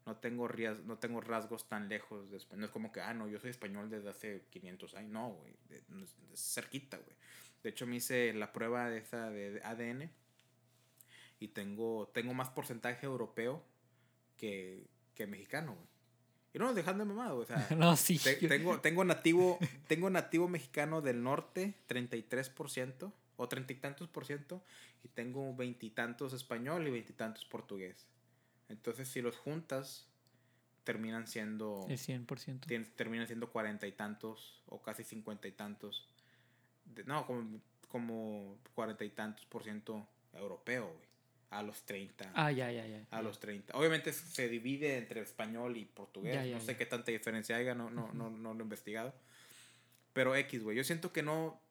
[0.05, 2.59] No tengo, rias- no tengo rasgos tan lejos de español.
[2.59, 5.11] No es como que, ah, no, yo soy español desde hace 500 años.
[5.11, 5.53] No, güey.
[6.33, 7.15] es cerquita, güey.
[7.63, 10.09] De hecho, me hice la prueba de esa de ADN
[11.39, 13.63] y tengo, tengo más porcentaje europeo
[14.35, 14.85] que,
[15.15, 15.87] que mexicano, güey.
[16.57, 17.67] Y no nos dejan de mamado, o sea.
[17.77, 18.17] no, sí.
[18.17, 24.25] te- tengo, tengo nativo, tengo nativo mexicano del norte, 33%, o treinta y tantos por
[24.25, 24.63] ciento,
[25.03, 28.07] y tengo veintitantos español y veintitantos portugués.
[28.69, 30.07] Entonces, si los juntas,
[30.83, 32.65] terminan siendo, El 100%.
[32.65, 36.09] tien- terminan siendo cuarenta y tantos, o casi cincuenta y tantos,
[36.85, 41.06] de- no, como, como cuarenta y tantos por ciento europeo, güey,
[41.49, 42.31] a los 30.
[42.33, 43.05] Ah, ya, ya, ya.
[43.11, 43.77] A los 30.
[43.77, 46.35] Obviamente se divide entre español y portugués.
[46.35, 46.77] Ya, ya, no sé ya.
[46.77, 49.13] qué tanta diferencia haya, no, no, no, no lo he investigado.
[50.13, 50.75] Pero X, güey.
[50.75, 51.61] Yo siento que no.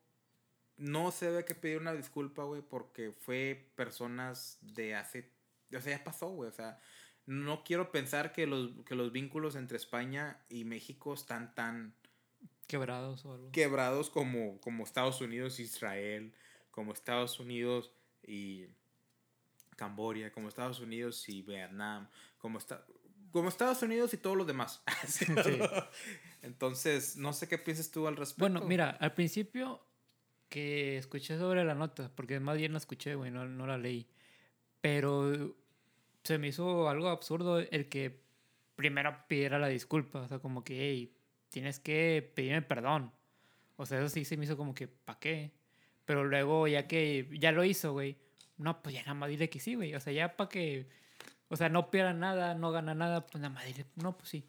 [0.78, 5.30] No se debe que pedir una disculpa, güey, porque fue personas de hace.
[5.74, 6.50] O sea, ya pasó, güey.
[6.50, 6.78] O sea,
[7.24, 11.94] no quiero pensar que los, que los vínculos entre España y México están tan
[12.66, 13.52] Quebrados o algo.
[13.52, 16.34] quebrados como, como Estados Unidos y Israel,
[16.70, 17.92] como Estados Unidos
[18.26, 18.66] y
[19.76, 22.08] Camboya, como Estados Unidos y Vietnam,
[22.38, 22.84] como, esta,
[23.30, 24.82] como Estados Unidos y todos los demás.
[25.06, 25.26] Sí.
[26.42, 28.40] Entonces, no sé qué piensas tú al respecto.
[28.40, 29.80] Bueno, mira, al principio
[30.48, 34.08] que escuché sobre la nota, porque más bien la escuché, güey, no, no la leí.
[34.80, 35.56] Pero
[36.22, 38.20] se me hizo algo absurdo el que
[38.76, 40.20] primero pidiera la disculpa.
[40.20, 41.16] O sea, como que, hey,
[41.50, 43.12] tienes que pedirme perdón.
[43.76, 45.52] O sea, eso sí se me hizo como que, ¿para qué?
[46.04, 48.16] Pero luego, ya que ya lo hizo, güey,
[48.58, 49.94] no, pues ya nada más dile que sí, güey.
[49.94, 50.88] O sea, ya para que,
[51.48, 54.44] o sea, no pierda nada, no gana nada, pues nada más dile, no, pues sí.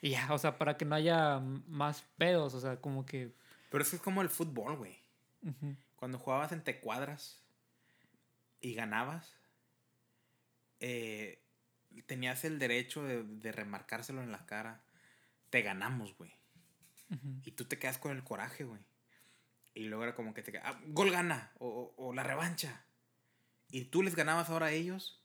[0.00, 3.32] Y ya, o sea, para que no haya más pedos, o sea, como que...
[3.70, 4.96] Pero eso es como el fútbol, güey.
[5.96, 7.40] Cuando jugabas entre cuadras
[8.60, 9.34] y ganabas,
[10.80, 11.42] eh,
[12.06, 14.80] tenías el derecho de, de remarcárselo en la cara.
[15.50, 16.32] Te ganamos, güey.
[17.44, 18.80] Y tú te quedas con el coraje, güey.
[19.74, 22.84] Y luego era como que te quedas, ah, gol gana, o, o- o la revancha.
[23.70, 25.22] Y tú les ganabas ahora a ellos.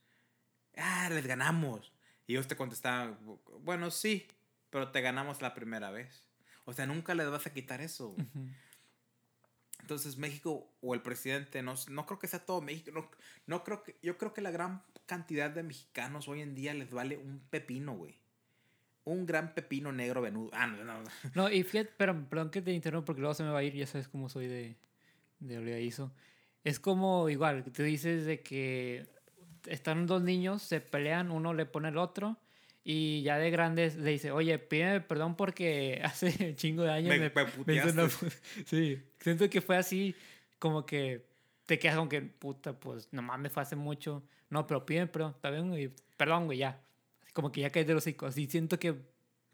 [0.78, 1.94] Ah, les ganamos.
[2.28, 3.18] Y ellos te contestaban,
[3.62, 4.28] bueno, sí,
[4.70, 6.28] pero te ganamos la primera vez.
[6.66, 8.16] O sea, nunca les vas a quitar eso.
[9.82, 13.10] Entonces México o el presidente, no, no creo que sea todo México, no,
[13.48, 16.92] no creo que, yo creo que la gran cantidad de mexicanos hoy en día les
[16.92, 18.18] vale un pepino, güey.
[19.04, 20.50] Un gran pepino negro venudo.
[20.54, 21.10] Ah, no, no, no.
[21.36, 23.74] No, y fíjate, pero perdón que te interrumpa porque luego se me va a ir,
[23.74, 24.78] ya sabes cómo soy de,
[25.40, 26.14] de olvidadizo.
[26.64, 29.06] Es como igual, tú dices de que
[29.68, 32.38] están dos niños, se pelean, uno le pone al otro
[32.86, 37.10] y ya de grandes le dice, oye, pídeme perdón porque hace un chingo de años
[37.10, 37.92] Me- me, me hizo puteaste".
[37.92, 38.10] una
[38.66, 40.16] Sí, siento que fue así,
[40.60, 41.26] como que
[41.66, 44.24] te quedas con que, puta, pues nomás me fue hace mucho.
[44.50, 46.82] No, pero pídeme perdón, está bien, güey, perdón, güey, ya.
[47.24, 48.26] Así como que ya caes de los hocico.
[48.26, 48.96] Así siento que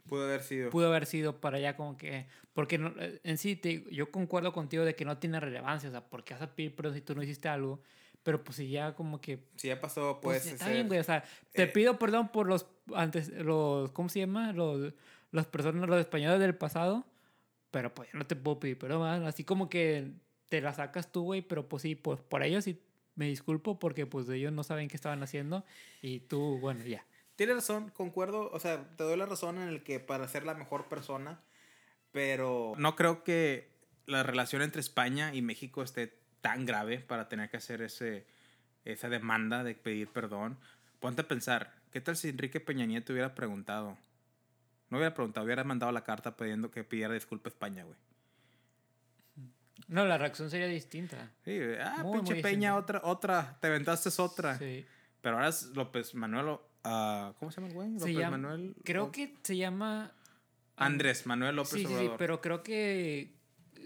[0.09, 0.69] Pudo haber sido.
[0.69, 4.51] pudo haber sido para allá como que porque no- eh, en sí te- yo concuerdo
[4.51, 7.15] contigo de que no tiene relevancia o sea porque vas a pedir perdón si tú
[7.15, 7.81] no hiciste algo
[8.23, 10.53] pero pues si ya como que Si ya pasó, pues, pues.
[10.53, 14.09] está ser- bien güey o sea te eh, pido perdón por los antes los cómo
[14.09, 14.93] se llama los
[15.31, 17.05] las personas los españoles del pasado
[17.71, 19.27] pero pues ya no te puedo pedir perdón ¿verdad?
[19.27, 20.11] así como que
[20.49, 22.81] te la sacas tú güey pero pues sí pues por ellos sí
[23.15, 25.63] me disculpo porque pues ellos no saben qué estaban haciendo
[26.01, 27.05] y tú bueno ya
[27.39, 28.49] Tienes razón, concuerdo.
[28.51, 31.39] O sea, te doy la razón en el que para ser la mejor persona.
[32.11, 33.71] Pero no creo que
[34.07, 38.27] la relación entre España y México esté tan grave para tener que hacer ese,
[38.83, 40.59] esa demanda de pedir perdón.
[40.99, 43.97] Ponte a pensar, ¿qué tal si Enrique Peña Nieto hubiera preguntado?
[44.89, 47.95] No hubiera preguntado, hubiera mandado la carta pidiendo que pidiera disculpa a España, güey.
[49.87, 52.97] no la reacción sería distinta Sí, ah, Muy, pinche muy Peña, distinta.
[52.97, 54.57] otra, otra, te aventaste otra.
[54.57, 54.85] sí
[55.21, 57.89] Pero ahora López Manuel, ¿cómo se llama el güey?
[57.93, 58.75] Se López llama- Manuel.
[58.83, 60.11] Creo que se llama.
[60.75, 62.17] Andrés Manuel López Sí, sí, sí, Obrador.
[62.17, 63.35] pero creo que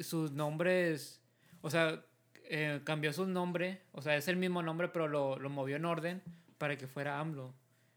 [0.01, 1.21] sus nombres.
[1.61, 2.03] O sea,
[2.45, 3.81] eh, cambió su nombre.
[3.93, 6.21] O sea, es el mismo nombre, pero lo, lo movió en orden
[6.57, 7.53] para que fuera AMLO.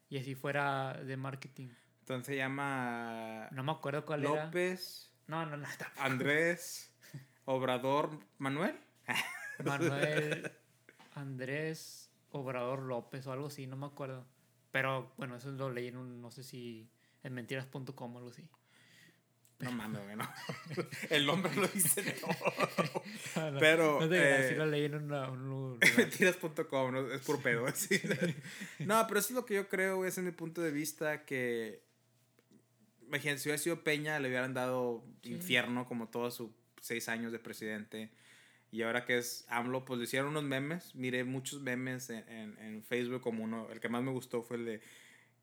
[0.09, 1.69] Y así fuera de marketing.
[2.01, 4.45] Entonces se llama No me acuerdo cuál era.
[4.47, 5.67] López, No, no, no.
[5.79, 6.01] tampoco.
[6.03, 6.95] Andrés,
[7.45, 8.79] Obrador, Manuel.
[9.65, 10.53] Manuel
[11.15, 14.27] Andrés Obrador López o algo así, no me acuerdo.
[14.77, 16.21] Pero bueno, eso lo leí en un.
[16.21, 16.87] No sé si
[17.23, 18.43] en mentiras.com o algo así.
[19.59, 20.29] No mames, güey, no.
[21.11, 22.29] El nombre lo dice todo.
[23.37, 25.79] No, no, Pero, No te creas, eh, sí lo leí en una- un.
[25.97, 27.11] Mentiras.com, ¿no?
[27.11, 27.67] es por pedo.
[27.75, 27.99] sí.
[28.81, 31.83] No, pero eso es lo que yo creo, es mi punto de vista, que...
[33.07, 35.31] Imagínate, si hubiera sido Peña, le hubieran dado Sí.
[35.33, 36.51] infierno como todos sus
[36.83, 38.11] seis años de presidente.
[38.73, 40.95] Y ahora que es AMLO, pues le hicieron unos memes.
[40.95, 44.57] Miré muchos memes en, en, en Facebook, como uno, el que más me gustó fue
[44.59, 44.81] el de...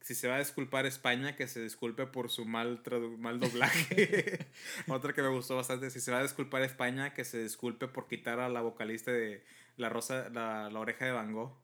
[0.02, 2.82] Si se va a disculpar España, que se disculpe por su mal,
[3.20, 4.46] mal doblaje.
[4.88, 8.08] Otro que me gustó bastante, si se va a disculpar España, que se disculpe por
[8.08, 9.46] quitar a la vocalista de
[9.78, 11.58] La Rosa, la, la oreja de Van Gogh.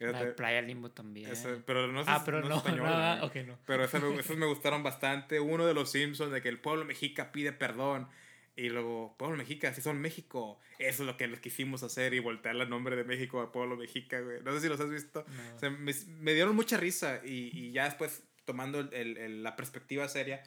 [0.00, 1.30] La de Playa Limbo también.
[1.30, 3.42] ese- pero no es, ah, pero no no, es español, no, güey.
[3.44, 3.58] ok, no.
[3.64, 5.40] Pero ese me- esos me gustaron bastante.
[5.40, 8.08] Uno de los Simpsons, de que el pueblo mexica pide perdón.
[8.56, 12.20] Y luego, pueblo mexica, si son México, eso es lo que les quisimos hacer y
[12.20, 14.42] voltear el nombre de México a pueblo mexica, güey.
[14.44, 15.24] No sé si los has visto.
[15.26, 15.56] No.
[15.56, 19.42] O sea, me, me dieron mucha risa y, y ya después, tomando el- el- el-
[19.42, 20.42] la perspectiva seria,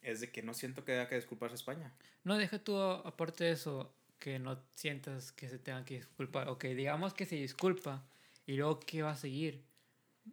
[0.00, 1.92] es de que no siento que haya que disculparse a España.
[2.24, 6.48] No, deja tú, aparte de eso, que no sientas que se tengan que disculpar.
[6.48, 8.02] Ok, digamos que se disculpa.
[8.46, 9.62] ¿Y luego qué va a seguir?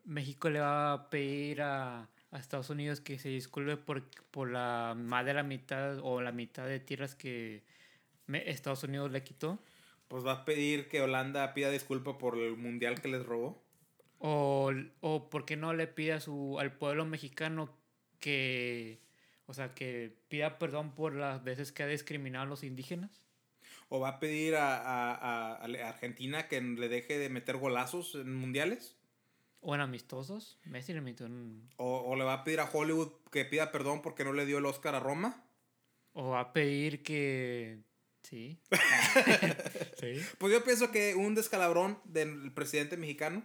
[0.06, 4.96] México le va a pedir a, a Estados Unidos que se disculpe por, por la
[4.98, 7.64] más de la mitad o la mitad de tierras que
[8.28, 9.60] me- Estados Unidos le quitó.
[10.08, 13.64] Pues va a pedir que Holanda pida disculpa por el mundial que les robó.
[14.20, 14.72] O,
[15.02, 17.70] o por qué no le pide a su, al pueblo mexicano
[18.20, 19.00] que,
[19.46, 23.24] o sea, que pida perdón por las veces que ha discriminado a los indígenas.
[23.88, 28.36] O va a pedir a, a- a- Argentina que le deje de meter golazos en
[28.36, 28.96] mundiales.
[29.62, 30.58] O en amistosos.
[30.66, 31.70] Messi le metió en...
[31.78, 34.60] O, o le va a pedir a Hollywood que pida perdón porque no le dio
[34.60, 35.44] el Oscar a Roma.
[36.14, 37.80] O va a pedir que...
[38.24, 38.60] Sí.
[40.00, 40.22] sí.
[40.38, 43.44] Pues yo pienso que un descalabrón del presidente mexicano,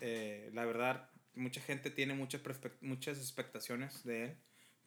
[0.00, 2.40] eh, la verdad, mucha gente tiene muchas,
[2.80, 4.36] muchas expectaciones de él.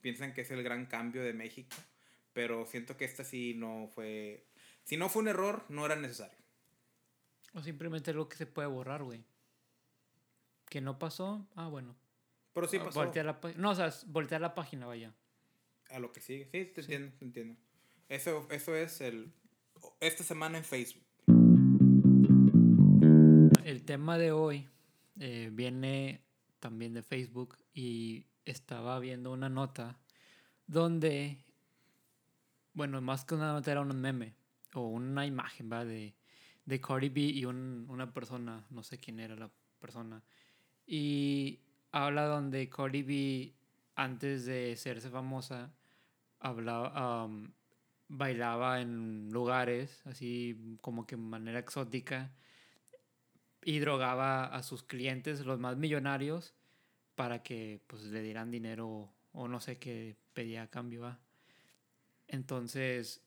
[0.02, 1.76] Piensan que es el gran cambio de México.
[2.34, 4.46] Pero siento que esta sí no fue...
[4.84, 6.38] Si no fue un error, no era necesario.
[7.54, 9.24] O simplemente algo que se puede borrar, güey.
[10.70, 11.48] Que no pasó.
[11.56, 11.96] Ah, bueno.
[12.54, 13.00] Pero sí Ah, pasó.
[13.00, 13.40] Voltear la.
[13.58, 15.14] No, o sea, voltear la página, vaya.
[15.90, 16.46] A lo que sigue.
[16.52, 17.60] Sí, te entiendo, te entiendo.
[18.10, 19.32] Eso, eso es el...
[20.00, 21.04] Esta semana en Facebook.
[23.64, 24.68] El tema de hoy
[25.20, 26.22] eh, viene
[26.60, 30.00] también de Facebook y estaba viendo una nota
[30.68, 31.38] donde,
[32.74, 34.36] bueno, más que una nota era un meme
[34.74, 35.84] o una imagen, ¿va?
[35.86, 36.16] De,
[36.66, 40.24] de Cardi B y un- una persona, no sé quién era la persona,
[40.86, 41.60] y
[41.92, 43.54] habla donde Cardi B,
[43.96, 45.74] antes de serse famosa,
[46.40, 47.52] hablaba, um,
[48.08, 52.32] bailaba en lugares, así como que de manera exótica,
[53.64, 56.54] y drogaba a sus clientes, los más millonarios,
[57.16, 61.18] para que pues le dieran dinero o no sé qué pedía a cambio.
[62.28, 63.24] Entonces,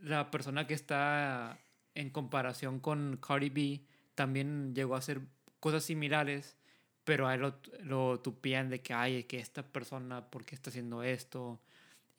[0.00, 1.58] la persona que está
[1.94, 5.22] en comparación con Cardi B también llegó a hacer
[5.60, 6.56] cosas similares,
[7.04, 10.70] pero a él lo, lo tupían de que, ay, que esta persona, ¿por qué está
[10.70, 11.60] haciendo esto?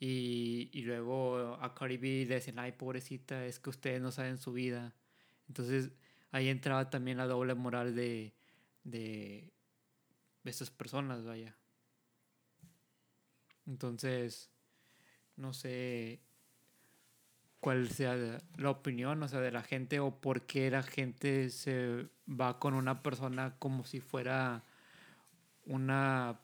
[0.00, 4.38] Y, y luego a Cardi B le decían, ay, pobrecita, es que ustedes no saben
[4.38, 4.94] su vida.
[5.48, 5.90] Entonces,
[6.32, 8.32] ahí entraba también la doble moral de,
[8.84, 9.52] de
[10.44, 11.56] estas personas, vaya.
[13.66, 14.50] Entonces,
[15.36, 16.20] no sé
[17.62, 22.08] cuál sea la opinión, o sea, de la gente o por qué la gente se
[22.28, 24.64] va con una persona como si fuera
[25.66, 26.40] una,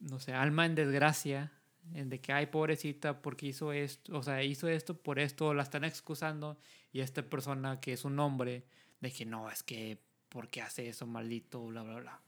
[0.00, 1.52] no sé, alma en desgracia,
[1.92, 5.84] de que, ay, pobrecita, porque hizo esto, o sea, hizo esto por esto, la están
[5.84, 6.58] excusando,
[6.92, 8.64] y esta persona que es un hombre,
[8.98, 9.98] de que no, es que,
[10.28, 12.20] ¿por qué hace eso, maldito, bla, bla, bla?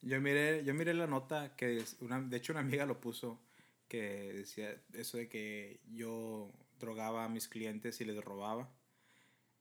[0.00, 3.38] Yo miré, yo miré la nota que una, de hecho una amiga lo puso
[3.86, 8.70] que decía eso de que yo drogaba a mis clientes y les robaba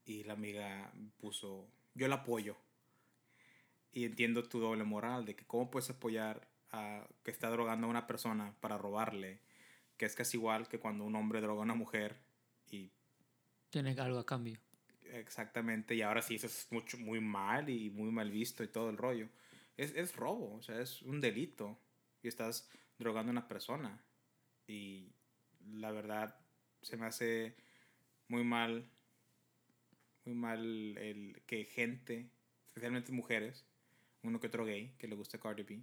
[0.06, 2.58] y la amiga puso yo la apoyo
[3.92, 7.90] y entiendo tu doble moral de que cómo puedes apoyar a que está drogando a
[7.90, 9.40] una persona para robarle
[9.98, 12.18] que es casi igual que cuando un hombre droga a una mujer
[12.70, 12.92] y
[13.70, 14.60] Tiene algo a cambio.
[15.04, 18.90] Exactamente, y ahora sí, eso es mucho, muy mal y muy mal visto y todo
[18.90, 19.30] el rollo.
[19.78, 21.80] Es, es robo, o sea, es un delito
[22.22, 24.04] y estás drogando a una persona.
[24.68, 25.14] Y
[25.74, 26.36] la verdad
[26.86, 27.56] se me hace
[28.28, 28.88] muy mal,
[30.24, 32.30] muy mal el que gente,
[32.68, 33.66] especialmente mujeres,
[34.22, 35.82] uno que otro gay, que le gusta Cardi B,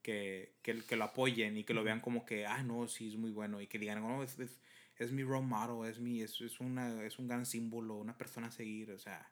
[0.00, 3.16] que, que, que lo apoyen y que lo vean como que, ah, no, sí, es
[3.16, 4.60] muy bueno, y que digan, no, es, es,
[4.96, 8.46] es mi role model, es, mi, es, es, una, es un gran símbolo, una persona
[8.46, 9.28] a seguir, o sea.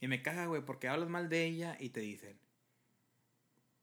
[0.00, 2.36] Y me caga, güey, porque hablas mal de ella y te dicen,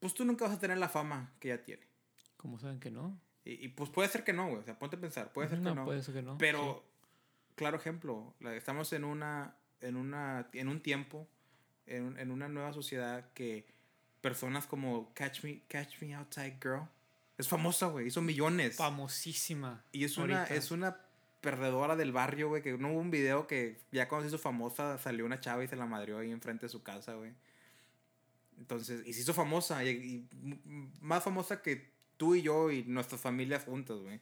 [0.01, 1.88] pues tú nunca vas a tener la fama que ella tiene.
[2.36, 3.17] ¿Cómo saben que no?
[3.48, 4.60] Y, y, pues puede ser que no, güey.
[4.60, 5.32] O sea, ponte a pensar.
[5.32, 5.86] Puede ser que no.
[5.86, 6.38] Puede ser que no.
[6.38, 6.84] Pero,
[7.56, 11.28] claro ejemplo, estamos en una, en una, en un tiempo,
[11.86, 13.66] en, en una nueva sociedad que
[14.22, 16.88] personas como Catch Me, Catch Me Outside Girl
[17.38, 18.08] es famosa, güey.
[18.08, 18.76] Hizo millones.
[18.76, 19.84] Famosísima.
[19.91, 21.02] Y es una, es una
[21.41, 24.98] perdedora del barrio, güey, que no hubo un video que ya cuando se hizo famosa
[24.98, 27.32] salió una chava y se la madrió ahí enfrente de su casa, güey.
[28.58, 30.28] Entonces, y se hizo famosa, y,
[31.00, 34.20] más famosa que tú y yo y nuestras familias juntas, güey.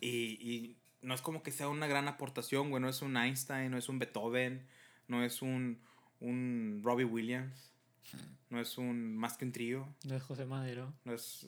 [0.00, 0.08] Y,
[0.40, 3.78] y no es como que sea una gran aportación, güey, no es un Einstein, no
[3.78, 4.66] es un Beethoven,
[5.08, 5.78] no es un,
[6.20, 7.72] un Robbie Williams,
[8.50, 10.92] no es un más que un trío, No es José Madero.
[11.04, 11.46] no es...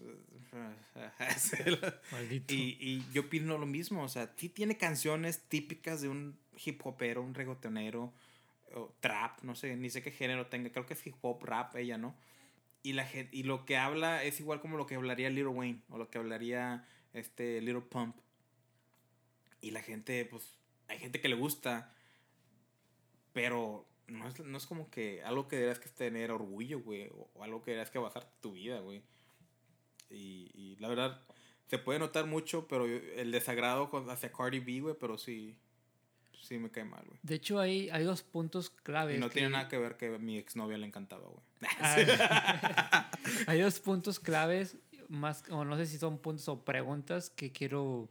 [1.67, 1.79] el-
[2.13, 2.55] Maldito.
[2.55, 6.81] y, y yo opino lo mismo, o sea, sí tiene canciones típicas de un hip
[6.85, 8.13] hopero, un reggaetonero,
[8.75, 11.77] o trap, no sé, ni sé qué género tenga, creo que es hip hop, rap,
[11.77, 12.15] ella, ¿no?
[12.87, 15.99] Y, la, y lo que habla es igual como lo que hablaría Little Wayne, o
[15.99, 18.17] lo que hablaría este Little Pump.
[19.61, 20.57] Y la gente, pues,
[20.87, 21.93] hay gente que le gusta,
[23.33, 27.43] pero no es, no es como que algo que deberías que tener orgullo, güey, o,
[27.43, 29.03] algo que deberías que basar tu vida, güey.
[30.09, 31.27] Y, y la verdad,
[31.67, 35.59] se puede notar mucho, pero el desagrado hacia Cardi B, güey, pero sí,
[36.47, 37.19] sí me cae mal, güey.
[37.23, 39.17] De hecho, hay, hay dos puntos claves.
[39.17, 41.43] Y no que- tiene nada que ver que a mi exnovia le encantaba, güey.
[41.81, 43.11] Ah,
[43.47, 44.77] hay dos puntos claves,
[45.09, 48.09] más, o no sé si son puntos o preguntas que quiero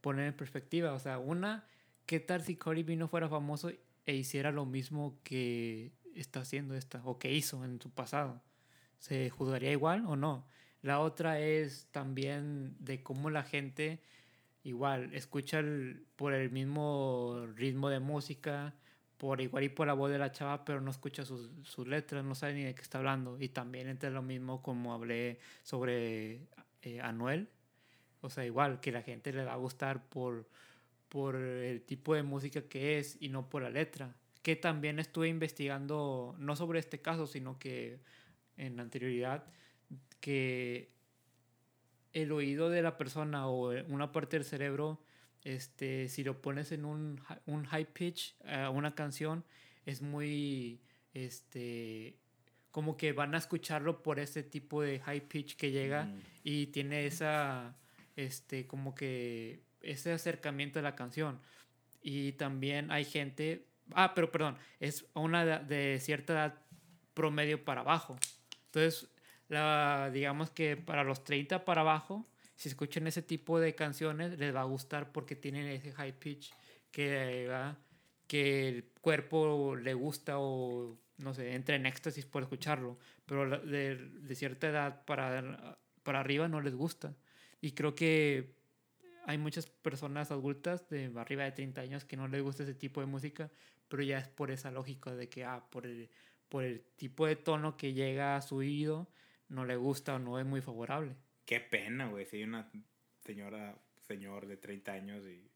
[0.00, 0.92] poner en perspectiva.
[0.92, 1.64] O sea, una,
[2.06, 3.70] ¿qué tal si Cardi B no fuera famoso
[4.06, 8.42] e hiciera lo mismo que está haciendo esta, o que hizo en su pasado?
[8.98, 10.46] ¿Se juzgaría igual o no?
[10.82, 14.00] La otra es también de cómo la gente
[14.66, 18.74] igual escucha el- por el mismo ritmo de música,
[19.16, 22.24] por igual y por la voz de la chava, pero no escucha sus, sus letras,
[22.24, 23.38] no sabe ni de qué está hablando.
[23.40, 26.40] Y también entre lo mismo como hablé sobre
[26.82, 27.48] eh, Anuel.
[28.20, 30.48] O sea, igual que la gente le va a gustar por,
[31.08, 34.16] por el tipo de música que es y no por la letra.
[34.42, 38.00] Que también estuve investigando, no sobre este caso, sino que
[38.56, 39.44] en anterioridad,
[40.20, 40.90] que
[42.22, 44.98] el oído de la persona o una parte del cerebro,
[45.44, 49.44] este, si lo pones en un, un high pitch a una canción,
[49.84, 50.80] es muy,
[51.12, 52.16] este,
[52.70, 56.20] como que van a escucharlo por ese tipo de high pitch que llega Mm.
[56.42, 57.76] y tiene esa,
[58.16, 61.38] este, como que ese acercamiento a la canción.
[62.02, 66.54] Y también hay gente, ah, pero perdón, es una de, de cierta edad
[67.12, 68.16] promedio para abajo.
[68.66, 69.08] Entonces,
[69.48, 72.26] la, digamos que para los 30 para abajo,
[72.56, 76.52] si escuchan ese tipo de canciones, les va a gustar porque tienen ese high pitch
[76.90, 77.50] que,
[78.26, 82.98] que el cuerpo le gusta o, no sé, entra en éxtasis por escucharlo.
[83.26, 87.14] Pero de, de cierta edad para, para arriba no les gusta.
[87.60, 88.54] Y creo que
[89.26, 93.00] hay muchas personas adultas de arriba de 30 años que no les gusta ese tipo
[93.00, 93.50] de música,
[93.88, 96.08] pero ya es por esa lógica de que, ah, por el,
[96.48, 99.08] por el tipo de tono que llega a su oído,
[99.48, 101.14] no le gusta o no es muy favorable.
[101.44, 102.70] Qué pena, güey, si hay una
[103.20, 103.76] señora,
[104.06, 105.50] señor de 30 años y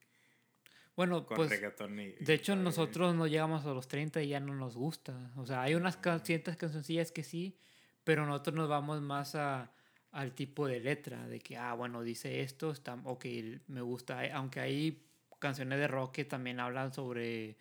[0.97, 2.24] Bueno, con pues y...
[2.24, 5.32] de hecho nosotros no llegamos a los 30 y ya no nos gusta.
[5.36, 7.59] O sea, hay unas can- ciertas cancioncillas que sí,
[8.05, 9.72] pero nosotros nos vamos más a,
[10.12, 13.24] al tipo de letra, de que, ah, bueno, dice esto, está, ok,
[13.68, 14.20] me gusta.
[14.34, 15.07] Aunque hay
[15.38, 17.57] canciones de rock que también hablan sobre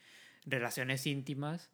[0.45, 1.69] relaciones íntimas,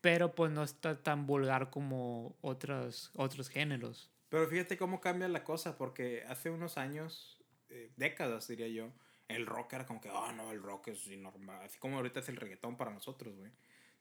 [0.00, 4.10] pero pues no está tan vulgar como otros, otros géneros.
[4.28, 8.92] Pero fíjate cómo cambia la cosa, porque hace unos años, eh, décadas diría yo,
[9.28, 12.28] el rock era como que, ah, no, el rock es normal, así como ahorita es
[12.28, 13.50] el reggaetón para nosotros, güey.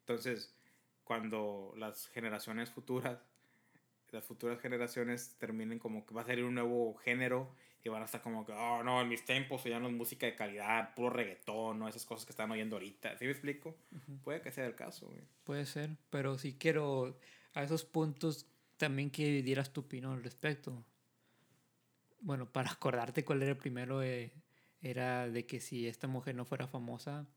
[0.01, 0.55] Entonces,
[1.03, 3.19] cuando las generaciones futuras,
[4.11, 7.51] las futuras generaciones terminen como que va a salir un nuevo género
[7.83, 10.25] y van a estar como que, oh, no, en mis tiempos ya no es música
[10.25, 13.17] de calidad, puro reggaetón, no esas cosas que están oyendo ahorita.
[13.17, 13.77] ¿Sí me explico?
[14.23, 15.21] Puede que sea el caso, güey.
[15.45, 17.17] Puede ser, pero sí quiero
[17.53, 20.83] a esos puntos también que dieras tu opinión al respecto.
[22.19, 24.33] Bueno, para acordarte cuál era el primero, eh,
[24.81, 27.27] era de que si esta mujer no fuera famosa,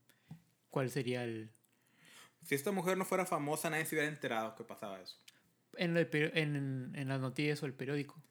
[0.69, 1.51] ¿cuál sería el...
[2.43, 5.17] Si esta mujer no fuera famosa, nadie se hubiera enterado que pasaba eso.
[5.77, 8.21] En, el en, en las noticias o el periódico?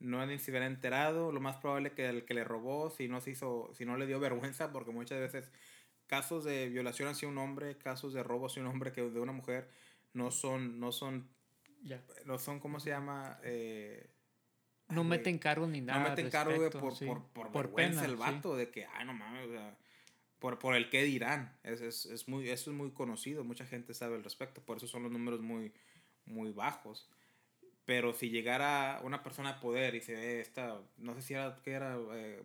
[0.00, 1.32] No nadie se hubiera enterado.
[1.32, 4.06] Lo más probable que el que le robó, si no se hizo, si no le
[4.06, 5.50] dio vergüenza, porque muchas veces
[6.06, 9.32] casos de violación hacia un hombre, casos de robo hacia un hombre que de una
[9.32, 9.68] mujer
[10.14, 11.28] no son, no son,
[11.82, 12.02] Ya.
[12.24, 13.38] no son, ¿cómo se llama?
[13.42, 14.08] Eh,
[14.88, 16.00] No ay, meten cargos ni nada.
[16.02, 17.04] no meten cargo, respecto, por, sí.
[17.06, 18.22] por, por, Por vergüenza pena, el sí.
[18.22, 19.76] vato de que, ay, no mames, o sea,
[20.38, 21.58] por, por el qué dirán.
[21.62, 24.86] Es, es, es muy, eso es muy conocido, mucha gente sabe al respecto, por eso
[24.86, 25.72] son los números muy,
[26.24, 27.10] muy bajos.
[27.88, 31.58] Pero si llegara una persona de poder y se ve esta, no sé si era,
[31.64, 31.96] ¿qué era?
[32.12, 32.42] Eh,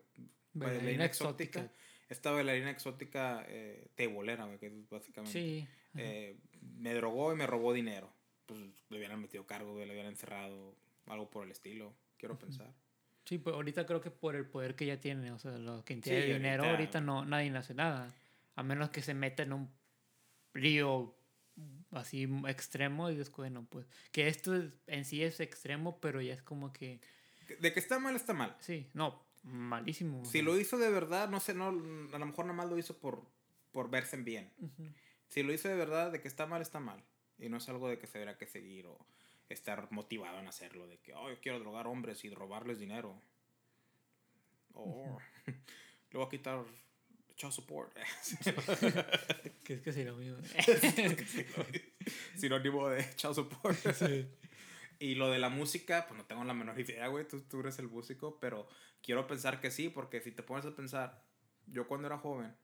[0.54, 1.70] Bailarina exótica.
[2.08, 5.38] Esta bailarina exótica eh, tebolera, que es básicamente.
[5.38, 5.68] Sí.
[5.98, 6.38] eh,
[6.80, 8.10] me drogó y me robó dinero.
[8.46, 10.78] Pues le hubieran metido cargo, le hubieran encerrado,
[11.08, 12.72] algo por el estilo, quiero pensar.
[13.26, 15.96] Sí, pues ahorita creo que por el poder que ya tiene, o sea, lo que
[15.96, 18.14] Sí, tiene dinero, ahorita- ahorita no, nadie hace nada.
[18.56, 19.70] A menos que se meta en un
[20.54, 21.14] lío
[21.92, 26.34] así extremo y después, bueno, pues, que esto es- en sí es extremo, pero ya
[26.34, 27.00] es como que,
[27.60, 28.56] De que está mal, está mal.
[28.60, 30.24] sí, no, malísimo.
[30.26, 32.98] Si lo hizo de verdad, no sé, no, a lo mejor nada más lo hizo
[32.98, 33.24] por,
[33.72, 34.52] por verse en bien.
[35.30, 37.04] Si lo hizo de verdad, de que está mal, está mal.
[37.40, 39.06] Y no es algo de que se deberá que seguir o
[39.50, 40.88] estar motivado en hacerlo.
[40.88, 43.20] De que, oh, yo quiero drogar hombres y robarles dinero.
[44.74, 46.64] O le voy a quitar
[47.36, 47.96] child support.
[49.64, 50.38] Que es que sí lo mismo.
[52.36, 53.78] Sinónimo de child support.
[53.96, 54.28] Sí.
[55.00, 57.28] Y lo de la música, pues no tengo la menor idea, güey.
[57.28, 58.68] Tú, tú eres el músico, pero
[59.02, 61.26] quiero pensar que sí, porque si te pones a pensar,
[61.68, 62.56] yo cuando era joven,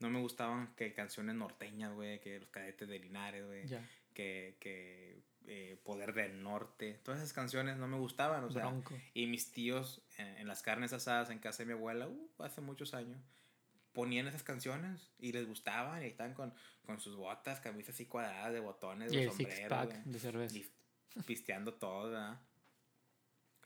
[0.00, 3.64] no me gustaban que canciones norteñas, güey, que los cadetes de Linares, güey,
[4.12, 8.94] que, que eh, Poder del Norte, todas esas canciones no me gustaban, o sea, bronco.
[9.14, 12.60] y mis tíos en, en las carnes asadas en casa de mi abuela, uh, hace
[12.60, 13.18] muchos años,
[13.96, 16.52] ponían esas canciones y les gustaban y estaban con,
[16.84, 20.54] con sus botas, camisas así cuadradas de botones, Y de sombrero, de cerveza.
[20.58, 20.70] y
[21.24, 22.38] pisteando todo, ¿verdad?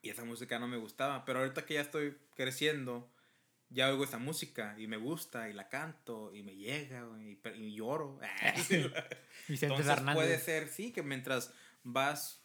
[0.03, 3.13] Y esa música no me gustaba, pero ahorita que ya estoy creciendo,
[3.71, 7.75] ya oigo esa música y me gusta y la canto y me llega y, y
[7.75, 8.21] lloro.
[9.49, 10.15] Entonces Fernández.
[10.15, 11.53] puede ser, sí, que mientras
[11.83, 12.41] vas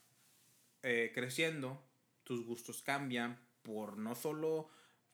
[0.81, 1.87] eh, creciendo,
[2.23, 4.69] tus gustos cambian por no solo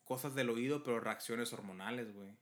[0.05, 2.36] cosas del oído, pero reacciones hormonales, güey.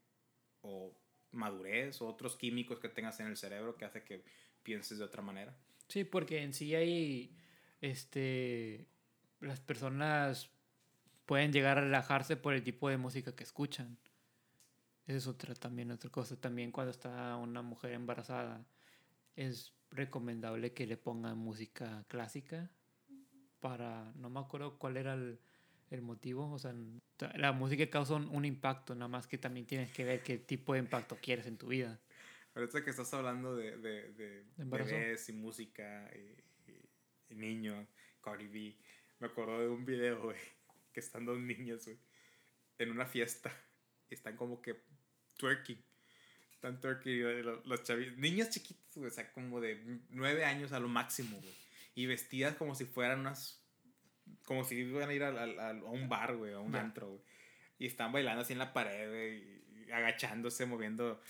[0.62, 0.93] O
[1.32, 4.24] madurez, o otros químicos que tengas en el cerebro que hace que
[4.64, 5.55] pienses de otra manera.
[5.88, 7.36] Sí, porque en sí hay,
[7.82, 8.88] este,
[9.39, 10.49] las personas
[11.26, 13.97] pueden llegar a relajarse por el tipo de música que escuchan.
[15.05, 16.39] Esa es otra también, otra cosa.
[16.39, 18.66] También cuando está una mujer embarazada,
[19.36, 22.70] es recomendable que le pongan música clásica
[23.60, 25.39] para, no me acuerdo cuál era el,
[25.89, 26.73] el motivo, o sea,
[27.35, 30.73] la música causa un, un impacto, nada más que también tienes que ver qué tipo
[30.73, 31.99] de impacto quieres en tu vida.
[32.55, 34.43] Ahorita que estás hablando de, de, de
[34.91, 36.89] bebés y música y, y-
[37.29, 37.87] y niños,
[38.21, 38.75] Cardi B,
[39.19, 40.37] me acuerdo de un video, güey,
[40.93, 41.97] que están dos niños, güey,
[42.79, 43.51] en una fiesta
[44.09, 44.75] y están como que
[45.37, 45.81] twerking.
[46.53, 50.79] Están twerking los, los chavi- niños chiquitos, güey, o sea, como de nueve años a
[50.79, 51.53] lo máximo, güey,
[51.95, 53.59] y vestidas como si fueran unas,
[54.45, 56.80] como si iban a ir al- al- a un bar, güey, a un Va.
[56.82, 57.21] antro, güey.
[57.80, 61.21] Y están bailando así en la pared, güey, agachándose, moviendo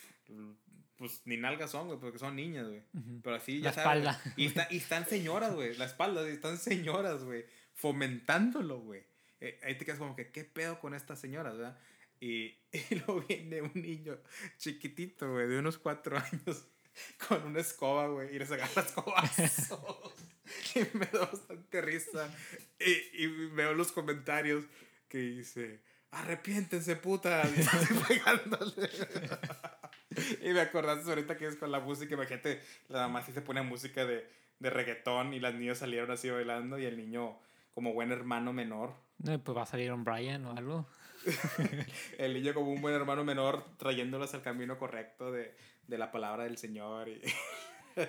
[0.98, 2.82] pues ni nalgas son, güey, porque son niñas, güey.
[3.24, 4.04] Pero así, La ya sabes.
[4.06, 4.34] espalda.
[4.36, 5.76] Y, está- y están señoras, güey.
[5.78, 7.46] La espalda, están señoras, güey.
[7.74, 9.04] Fomentándolo, güey.
[9.40, 11.80] Eh, ahí te quedas como que, ¿qué pedo con estas señoras, verdad?
[12.20, 12.58] Y,
[12.90, 14.18] y luego viene un niño
[14.58, 16.66] chiquitito, güey, de unos cuatro años,
[17.30, 20.14] con una escoba, güey, y les agarra escobazos.
[20.76, 22.30] y me da bastante risa.
[22.80, 24.66] Y, y veo los comentarios
[25.08, 27.44] que dice, arrepiéntense, puta.
[27.50, 28.90] Y pegándole.
[30.42, 33.62] y me acordaste ahorita que es con la música, imagínate, la mamá sí se pone
[33.62, 34.28] música de,
[34.60, 37.38] de reggaetón y las niñas salieron así bailando y el niño
[37.74, 38.94] como buen hermano menor.
[39.20, 40.88] No, pues va a salir un Brian o algo.
[42.18, 45.54] El niño como un buen hermano menor trayéndolos al camino correcto de,
[45.88, 47.10] de la palabra del Señor.
[47.10, 47.22] Y,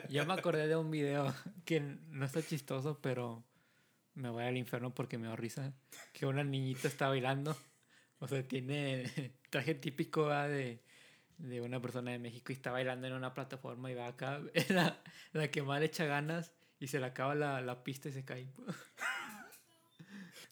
[0.08, 1.34] Yo me acordé de un video
[1.64, 3.44] que no está chistoso, pero
[4.14, 5.72] me voy al infierno porque me da risa.
[6.12, 7.56] Que una niñita está bailando.
[8.18, 10.46] O sea, tiene traje típico ¿va?
[10.48, 10.80] de,
[11.38, 14.40] de una persona de México y está bailando en una plataforma y va acá.
[14.68, 15.00] La,
[15.32, 18.24] la que más le echa ganas y se le acaba la, la pista y se
[18.24, 18.48] cae.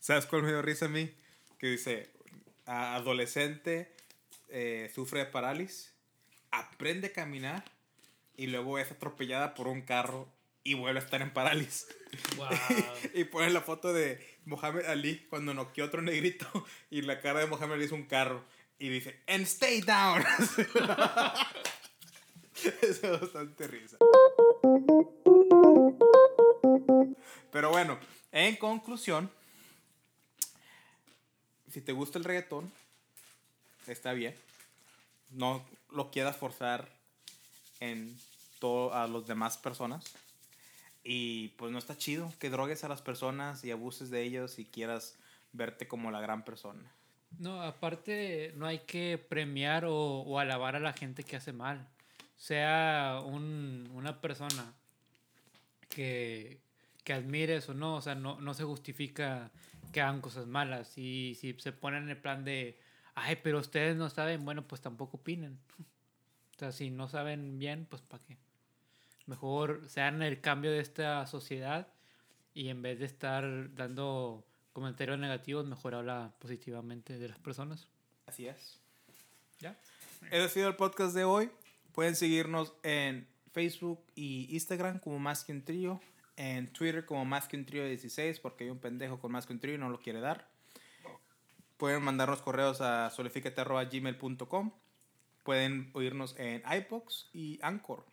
[0.00, 1.10] ¿Sabes cuál me dio risa a mí?
[1.58, 2.10] Que dice,
[2.66, 3.94] "A- adolescente
[4.48, 5.92] eh, sufre de parálisis,
[6.50, 7.64] aprende a caminar
[8.38, 10.26] y luego es atropellada por un carro
[10.62, 11.88] y vuelve a estar en parálisis.
[12.36, 12.48] Wow.
[13.14, 16.46] y pone la foto de Mohamed Ali cuando noqueó otro negrito
[16.90, 18.42] y la cara de Mohamed Ali es un carro
[18.78, 20.24] y dice, and stay down.
[22.80, 23.96] Eso es bastante risa.
[27.50, 27.98] Pero bueno,
[28.30, 29.32] en conclusión,
[31.68, 32.72] si te gusta el reggaetón,
[33.88, 34.34] está bien.
[35.30, 36.97] No lo quieras forzar
[37.80, 38.16] en
[38.58, 40.04] todo a las demás personas.
[41.04, 44.64] Y pues no está chido que drogues a las personas y abuses de ellos y
[44.64, 45.16] quieras
[45.52, 46.82] verte como la gran persona.
[47.38, 51.86] No, aparte no hay que premiar o, alabar a la gente que hace mal.
[52.36, 54.74] Sea un- una persona
[55.88, 56.60] que,
[57.04, 59.50] que admires o no, o sea, no, no se justifica
[59.92, 60.96] que hagan cosas malas.
[60.98, 62.78] Y si se ponen en el plan de,
[63.14, 65.58] ay, pero ustedes no saben, bueno, pues tampoco opinen.
[66.58, 68.36] O sea, si no saben bien, pues ¿para qué?
[69.26, 71.86] Mejor sean el cambio de esta sociedad
[72.52, 77.86] y en vez de estar dando comentarios negativos, mejor habla positivamente de las personas.
[78.26, 78.80] Así es.
[79.60, 79.78] ¿Ya?
[80.32, 81.48] Ese ha sido el podcast de hoy.
[81.92, 86.00] Pueden seguirnos en Facebook y Instagram como Más que un Trío.
[86.36, 89.52] En Twitter como Más que un Trío 16 porque hay un pendejo con Más que
[89.52, 90.48] un Trío y no lo quiere dar.
[91.76, 94.72] Pueden mandarnos correos a solificate.gmail.com.
[95.48, 98.04] Pueden oírnos en iPods y Anchor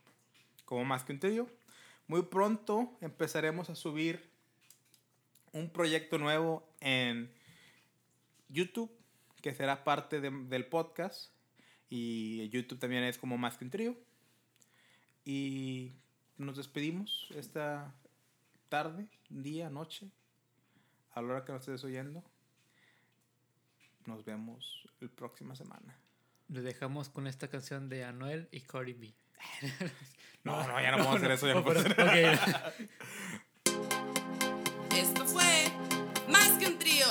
[0.64, 1.50] como Más que un Trío.
[2.08, 4.32] Muy pronto empezaremos a subir
[5.52, 7.30] un proyecto nuevo en
[8.48, 8.90] YouTube
[9.42, 11.34] que será parte de- del podcast.
[11.90, 13.98] Y YouTube también es como más que un trío.
[15.26, 15.92] Y
[16.38, 17.94] nos despedimos esta
[18.70, 20.10] tarde, día, noche,
[21.12, 22.24] a la hora que nos estés oyendo.
[24.06, 26.00] Nos vemos la próxima semana.
[26.48, 29.16] Les dejamos con esta canción de Anuel y Cardi B.
[30.44, 31.48] No, no, ya no podemos hacer eso.
[31.48, 33.74] Ya no podemos pero- hacer- ok.
[34.96, 35.72] Esto fue
[36.30, 37.06] Más que un trío.